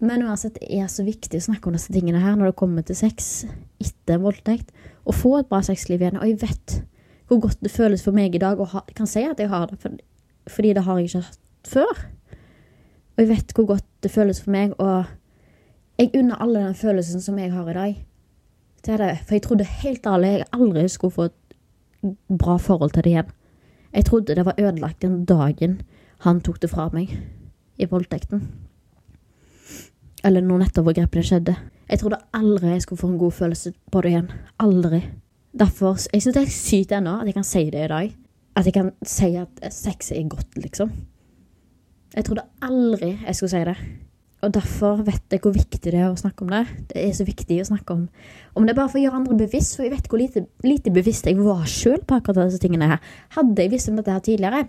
Men 0.03 0.25
uansett, 0.27 0.59
det 0.59 0.81
er 0.83 0.88
så 0.91 1.05
viktig 1.07 1.38
å 1.38 1.45
snakke 1.47 1.71
om 1.71 1.77
disse 1.77 1.95
tingene 1.95 2.21
her 2.23 2.35
når 2.35 2.51
det 2.51 2.59
kommer 2.59 2.83
til 2.87 2.99
sex 2.99 3.45
etter 3.83 4.19
voldtekt. 4.23 4.73
Å 5.07 5.15
få 5.15 5.37
et 5.38 5.51
bra 5.51 5.62
sexliv 5.62 6.03
igjen. 6.03 6.19
Og 6.19 6.27
jeg 6.27 6.41
vet 6.43 6.81
hvor 7.31 7.45
godt 7.47 7.62
det 7.62 7.71
føles 7.73 8.03
for 8.05 8.15
meg 8.15 8.35
i 8.35 8.43
dag, 8.43 8.59
og 8.61 8.75
jeg 8.75 8.97
kan 8.99 9.09
si 9.09 9.23
at 9.25 9.38
jeg 9.41 9.49
har 9.49 9.71
det, 9.71 9.79
fordi 10.51 10.75
det 10.77 10.83
har 10.85 10.99
jeg 10.99 11.09
ikke 11.09 11.23
hatt 11.29 11.71
før. 11.71 12.03
Og 13.12 13.22
jeg 13.22 13.29
vet 13.29 13.53
hvor 13.53 13.66
godt 13.66 13.85
det 14.03 14.11
føles 14.11 14.40
for 14.42 14.51
meg, 14.51 14.72
og 14.81 15.05
jeg 15.98 16.11
unner 16.18 16.40
alle 16.40 16.64
den 16.64 16.75
følelsen 16.75 17.20
som 17.20 17.38
jeg 17.38 17.53
har 17.53 17.68
i 17.70 17.77
dag. 17.77 18.07
Det 18.87 18.98
det. 18.98 19.18
For 19.27 19.35
jeg 19.35 19.42
trodde 19.42 19.64
helt 19.64 20.07
ærlig 20.07 20.29
jeg 20.29 20.46
aldri 20.53 20.88
skulle 20.88 21.14
få 21.14 21.29
et 21.29 21.57
bra 22.38 22.57
forhold 22.57 22.90
til 22.90 23.05
det 23.05 23.11
igjen. 23.11 23.31
Jeg 23.94 24.05
trodde 24.05 24.35
det 24.35 24.44
var 24.44 24.59
ødelagt 24.59 25.03
den 25.03 25.25
dagen 25.25 25.83
han 26.18 26.40
tok 26.40 26.61
det 26.62 26.70
fra 26.70 26.88
meg 26.94 27.11
i 27.79 27.87
voldtekten. 27.90 28.42
Eller 30.25 30.40
når 30.40 30.64
nettovergrepene 30.64 31.27
skjedde. 31.27 31.55
Jeg 31.90 31.98
trodde 31.98 32.20
aldri 32.35 32.72
jeg 32.72 32.83
skulle 32.83 33.01
få 33.01 33.11
en 33.11 33.18
god 33.18 33.33
følelse 33.33 33.72
på 33.92 34.03
det 34.03 34.12
igjen. 34.12 34.31
Aldri. 34.59 35.03
Derfor, 35.59 35.98
Jeg 36.12 36.22
syns 36.22 36.35
det 36.35 36.42
er 36.42 36.51
sykt 36.51 36.92
ennå 36.92 37.20
at 37.20 37.27
jeg 37.27 37.35
kan 37.35 37.44
si 37.44 37.64
det 37.70 37.85
i 37.85 37.88
dag. 37.88 38.16
At 38.57 38.64
jeg 38.64 38.72
kan 38.72 38.92
si 39.03 39.35
at 39.37 39.72
sex 39.72 40.12
er 40.12 40.29
godt, 40.29 40.57
liksom. 40.57 40.92
Jeg 42.12 42.27
trodde 42.27 42.44
aldri 42.61 43.14
jeg 43.14 43.37
skulle 43.37 43.53
si 43.53 43.62
det. 43.68 43.77
Og 44.42 44.51
derfor 44.51 45.05
vet 45.07 45.31
jeg 45.31 45.40
hvor 45.44 45.55
viktig 45.55 45.79
det 45.85 45.94
er 45.94 46.09
å 46.11 46.18
snakke 46.18 46.42
om 46.42 46.51
det. 46.51 46.64
Det 46.90 46.98
er 46.98 47.12
så 47.14 47.25
viktig 47.25 47.61
å 47.62 47.68
snakke 47.68 47.94
om 47.94 48.09
Om 48.59 48.64
det 48.66 48.72
er 48.72 48.79
bare 48.81 48.90
for 48.90 48.98
å 48.98 49.03
gjøre 49.05 49.20
andre 49.20 49.37
bevisst, 49.44 49.77
for 49.77 49.87
jeg 49.87 49.94
vet 49.94 50.09
hvor 50.11 50.18
lite, 50.18 50.42
lite 50.66 50.90
bevisst 50.92 51.29
jeg 51.31 51.38
var 51.38 51.62
sjøl 51.70 52.03
på 52.03 52.18
akkurat 52.18 52.51
disse 52.51 52.61
tingene 52.61 52.90
her. 52.90 53.12
Hadde 53.37 53.62
jeg 53.62 53.72
visst 53.72 53.88
om 53.88 53.96
dette 53.96 54.12
her 54.12 54.25
tidligere, 54.25 54.66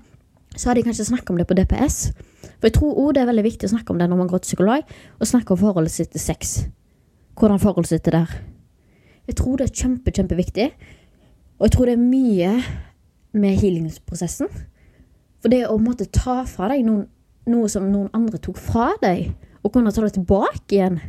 så 0.56 0.70
hadde 0.70 0.84
jeg 0.84 0.88
kanskje 0.92 1.08
snakket 1.10 1.34
om 1.34 1.42
det 1.42 1.48
på 1.50 1.58
DPS. 1.58 1.98
For 2.62 2.70
jeg 2.70 2.76
tror 2.78 3.00
òg 3.02 3.16
det 3.16 3.24
er 3.24 3.32
veldig 3.32 3.46
viktig 3.48 3.68
å 3.68 3.74
snakke 3.74 3.92
om 3.92 4.00
det 4.00 4.08
når 4.12 4.22
man 4.22 4.30
går 4.30 4.44
til 4.44 4.54
psykolog, 4.54 4.94
og 5.20 5.28
snakke 5.28 5.56
om 5.56 5.62
forholdet 5.64 5.96
sitt 5.96 6.14
til 6.14 6.22
sex. 6.22 6.54
Hvordan 7.34 7.60
forholdet 7.64 7.96
sitt 7.96 8.12
er 8.12 8.20
der. 8.20 8.36
Jeg 9.28 9.40
tror 9.40 9.58
det 9.58 9.68
er 9.68 9.82
kjempe, 9.82 10.14
kjempeviktig. 10.14 10.70
Og 11.58 11.66
jeg 11.66 11.76
tror 11.76 11.90
det 11.90 11.98
er 11.98 12.06
mye 12.06 12.54
med 13.34 13.58
healingsprosessen. 13.58 14.52
For 15.42 15.52
det 15.52 15.66
å 15.68 15.80
måtte 15.82 16.06
ta 16.14 16.44
fra 16.48 16.70
deg 16.72 16.86
noen 16.86 17.08
noe 17.50 17.70
som 17.72 17.90
noen 17.92 18.12
andre 18.16 18.40
tok 18.42 18.60
fra 18.62 18.92
deg, 19.02 19.32
og 19.64 19.74
kunne 19.74 19.92
ta 19.96 20.04
det 20.04 20.16
tilbake 20.18 20.78
igjen. 20.78 21.00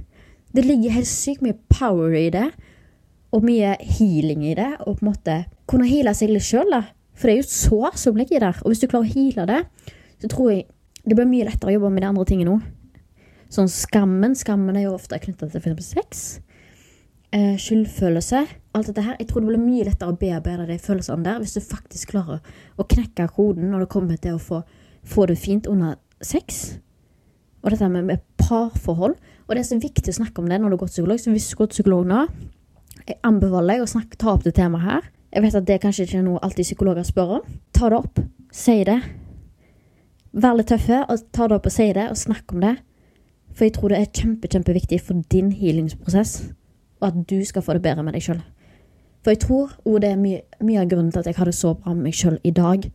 Det 0.54 0.64
ligger 0.64 0.94
helt 0.94 1.10
sykt 1.10 1.42
mye 1.44 1.58
power 1.72 2.14
i 2.18 2.28
det, 2.34 2.48
og 3.34 3.46
mye 3.46 3.74
healing 3.82 4.44
i 4.46 4.54
det, 4.54 4.70
og 4.84 5.00
på 5.00 5.04
en 5.04 5.10
måte 5.10 5.38
kunne 5.70 5.88
heale 5.90 6.14
seg 6.14 6.30
litt 6.30 6.46
sjøl, 6.46 6.70
da. 6.70 6.84
For 7.14 7.28
det 7.28 7.34
er 7.34 7.40
jo 7.40 7.46
et 7.46 7.56
sår 7.56 7.98
som 7.98 8.18
ligger 8.18 8.46
der, 8.46 8.62
og 8.62 8.70
hvis 8.70 8.82
du 8.82 8.88
klarer 8.90 9.06
å 9.06 9.14
heale 9.14 9.46
det, 9.50 9.60
så 10.22 10.30
tror 10.30 10.52
jeg 10.52 10.66
det 11.04 11.18
blir 11.18 11.28
mye 11.28 11.46
lettere 11.48 11.72
å 11.72 11.76
jobbe 11.76 11.90
med 11.92 12.04
de 12.04 12.08
andre 12.08 12.26
tingene 12.28 12.54
òg. 12.54 12.70
Sånn 13.52 13.70
skammen. 13.70 14.34
Skammen 14.38 14.76
er 14.78 14.86
jo 14.86 14.94
ofte 14.96 15.18
knytta 15.20 15.50
til 15.52 15.60
f.eks. 15.60 15.90
sex. 15.92 16.22
Eh, 17.34 17.58
skyldfølelse. 17.60 18.40
Alt 18.74 18.88
dette 18.90 19.04
her. 19.04 19.18
Jeg 19.20 19.28
tror 19.30 19.44
det 19.44 19.52
blir 19.52 19.62
mye 19.62 19.84
lettere 19.86 20.14
å 20.14 20.18
bearbeide 20.18 20.66
de 20.70 20.78
følelsene 20.80 21.26
der 21.26 21.42
hvis 21.42 21.54
du 21.58 21.60
faktisk 21.62 22.14
klarer 22.14 22.40
å 22.78 22.86
knekke 22.88 23.28
koden 23.36 23.68
når 23.70 23.84
det 23.84 23.90
kommer 23.92 24.18
til 24.22 24.38
å 24.38 24.42
få, 24.42 24.62
få 25.06 25.26
det 25.30 25.36
fint 25.42 25.68
under 25.70 25.98
sex. 26.26 26.64
Og 27.64 27.72
dette 27.72 27.88
med, 27.88 28.04
med 28.10 28.24
parforhold. 28.40 29.16
Og 29.46 29.54
det 29.54 29.62
er 29.62 29.68
så 29.68 29.80
viktig 29.80 30.12
å 30.12 30.18
snakke 30.20 30.42
om 30.42 30.48
det 30.50 30.60
når 30.60 30.74
du 30.74 30.78
går 30.80 30.90
til 30.90 31.00
psykolog. 31.00 31.20
Så 31.20 31.32
hvis 31.32 31.48
du 31.50 31.58
går 31.58 31.70
til 31.70 31.78
psykolog 31.80 32.08
nå, 32.08 32.22
jeg 33.04 33.20
anbefaler 33.26 33.74
deg 33.74 33.84
å 33.84 33.90
snakke, 33.90 34.18
ta 34.20 34.32
opp 34.32 34.44
det 34.46 34.54
temaet 34.56 34.86
her. 34.86 35.10
Jeg 35.34 35.42
vet 35.42 35.58
at 35.58 35.68
det 35.68 35.80
kanskje 35.82 36.06
ikke 36.06 36.18
er 36.20 36.26
noe 36.28 36.40
alltid 36.46 36.68
psykologer 36.68 37.06
spør 37.06 37.38
om. 37.40 37.54
Ta 37.74 37.90
det 37.90 38.00
opp. 38.00 38.20
Si 38.54 38.76
det. 38.86 39.00
Vær 40.34 40.56
litt 40.58 40.70
tøffe, 40.70 41.00
og 41.10 41.24
ta 41.34 41.48
det 41.50 41.56
opp 41.58 41.68
og 41.70 41.74
si 41.74 41.88
det, 41.94 42.08
og 42.10 42.18
snakk 42.18 42.54
om 42.54 42.62
det. 42.62 42.74
For 43.54 43.66
jeg 43.66 43.76
tror 43.76 43.92
det 43.92 44.00
er 44.00 44.10
kjempe, 44.10 44.50
kjempeviktig 44.50 44.98
for 45.02 45.22
din 45.30 45.52
healingsprosess, 45.54 46.50
og 47.00 47.08
at 47.10 47.18
du 47.30 47.36
skal 47.46 47.62
få 47.62 47.76
det 47.76 47.84
bedre 47.84 48.02
med 48.02 48.16
deg 48.16 48.24
sjøl. 48.26 48.40
For 49.22 49.32
jeg 49.32 49.42
tror, 49.44 49.74
òg 49.86 50.00
det 50.02 50.10
er 50.10 50.20
mye, 50.20 50.42
mye, 50.60 50.82
av 50.82 50.90
grunnen 50.90 51.12
til 51.14 51.22
at 51.22 51.30
jeg 51.30 51.38
har 51.38 51.48
det 51.48 51.56
så 51.56 51.72
bra 51.78 51.94
med 51.94 52.08
meg 52.08 52.18
sjøl 52.18 52.40
i 52.44 52.52
dag, 52.54 52.88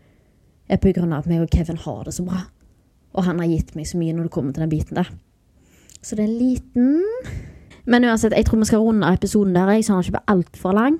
er 0.70 0.82
på 0.82 0.92
grunn 0.94 1.14
av 1.16 1.24
at 1.24 1.32
meg 1.32 1.46
og 1.46 1.54
Kevin 1.54 1.80
har 1.86 2.04
det 2.06 2.14
så 2.14 2.26
bra. 2.28 2.44
Og 3.14 3.26
han 3.26 3.40
har 3.42 3.50
gitt 3.50 3.76
meg 3.76 3.88
så 3.90 4.00
mye 4.00 4.14
når 4.14 4.28
det 4.28 4.34
kommer 4.34 4.54
til 4.54 4.66
den 4.66 4.72
biten 4.72 5.00
der. 5.00 5.10
Så 6.02 6.16
det 6.16 6.26
er 6.26 6.32
liten 6.32 7.02
Men 7.90 8.06
uansett, 8.06 8.36
jeg 8.38 8.46
tror 8.46 8.60
vi 8.62 8.68
skal 8.70 8.84
runde 8.84 9.08
episoden 9.14 9.56
der, 9.56 9.72
jeg, 9.74 9.84
så 9.84 9.94
den 9.94 10.04
ikke 10.04 10.20
blir 10.20 10.34
altfor 10.36 10.76
lang. 10.78 11.00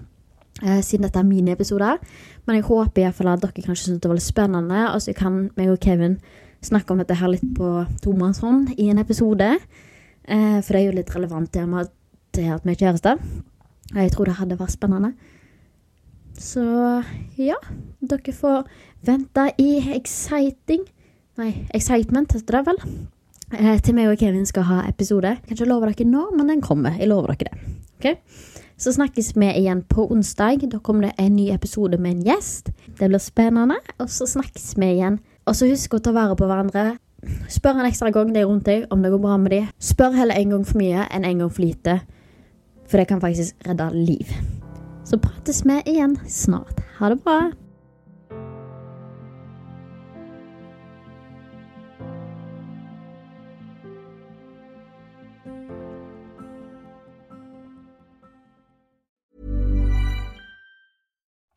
Eh, 0.64 0.82
siden 0.82 1.06
dette 1.06 1.20
er 1.20 1.28
mine 1.28 1.52
episoder. 1.54 2.00
Men 2.48 2.56
jeg 2.56 2.66
håper 2.66 3.02
i 3.02 3.04
hvert 3.06 3.16
fall 3.16 3.30
at 3.30 3.44
dere 3.44 3.62
kanskje 3.62 3.84
syntes 3.84 4.02
det 4.02 4.10
var 4.10 4.18
litt 4.18 4.26
spennende, 4.26 4.80
og 4.94 5.02
så 5.02 5.14
kan 5.14 5.38
meg 5.56 5.70
og 5.70 5.80
Kevin 5.84 6.18
snakke 6.66 6.92
om 6.92 6.98
dette 6.98 7.16
her 7.16 7.30
litt 7.30 7.46
på 7.56 7.70
tomannshånd 8.04 8.74
i 8.78 8.90
en 8.90 8.98
episode. 9.00 9.52
Eh, 10.26 10.60
for 10.66 10.74
det 10.74 10.82
er 10.82 10.88
jo 10.88 10.98
litt 10.98 11.14
relevant 11.16 11.52
til 11.54 11.78
at 11.78 12.66
vi 12.66 12.74
er 12.74 12.82
kjærester. 12.82 13.22
Jeg 13.96 14.12
tror 14.14 14.26
det 14.26 14.40
hadde 14.40 14.60
vært 14.60 14.76
spennende. 14.76 15.14
Så 16.40 16.64
ja, 17.38 17.58
dere 18.00 18.34
får 18.34 18.68
vente 19.06 19.46
i 19.60 19.72
exciting 19.96 20.86
Nei, 21.40 21.54
excitement 21.74 22.34
heter 22.36 22.58
det 22.58 22.66
vel. 22.68 22.80
Eh, 23.56 23.78
til 23.82 23.96
meg 23.96 24.10
og 24.12 24.20
Kevin 24.20 24.46
skal 24.48 24.66
ha 24.68 24.82
episode. 24.90 25.30
Jeg 25.38 25.46
kan 25.48 25.56
ikke 25.56 25.70
love 25.70 25.88
dere 25.88 26.08
nå, 26.08 26.26
men 26.36 26.52
den 26.52 26.62
kommer. 26.62 26.98
Jeg 27.00 27.08
lover 27.08 27.32
dere 27.32 27.48
det. 27.48 27.76
Okay? 28.00 28.18
Så 28.80 28.94
snakkes 28.96 29.32
vi 29.36 29.48
igjen 29.48 29.86
på 29.88 30.08
onsdag. 30.12 30.68
Da 30.72 30.82
kommer 30.84 31.08
det 31.08 31.14
en 31.20 31.36
ny 31.36 31.50
episode 31.54 31.98
med 31.98 32.18
en 32.18 32.26
gjest. 32.28 32.74
Det 33.00 33.08
blir 33.08 33.24
spennende. 33.24 33.80
Og 34.00 34.12
så 34.12 34.28
snakkes 34.28 34.74
vi 34.80 34.92
igjen. 34.98 35.20
Og 35.48 35.56
så 35.56 35.70
husk 35.72 35.96
å 35.96 36.02
ta 36.04 36.12
vare 36.16 36.36
på 36.36 36.48
hverandre. 36.48 36.98
Spør 37.52 37.80
en 37.80 37.88
ekstra 37.88 38.12
gang 38.16 38.36
de 38.36 38.44
rundt 38.44 38.68
deg 38.68 38.86
om 38.92 39.04
det 39.04 39.12
går 39.12 39.24
bra 39.24 39.40
med 39.40 39.56
dem. 39.56 39.72
Spør 39.80 40.16
heller 40.16 40.40
en 40.40 40.56
gang 40.56 40.68
for 40.68 40.80
mye 40.80 41.08
enn 41.08 41.28
en 41.28 41.46
gang 41.46 41.52
for 41.52 41.64
lite. 41.64 42.00
For 42.88 43.00
det 43.00 43.08
kan 43.08 43.24
faktisk 43.24 43.56
redde 43.68 43.90
liv. 43.96 44.36
Så 45.08 45.20
prates 45.24 45.64
vi 45.64 45.80
igjen 45.88 46.20
snart. 46.28 46.84
Ha 47.00 47.12
det 47.12 47.24
bra. 47.24 47.42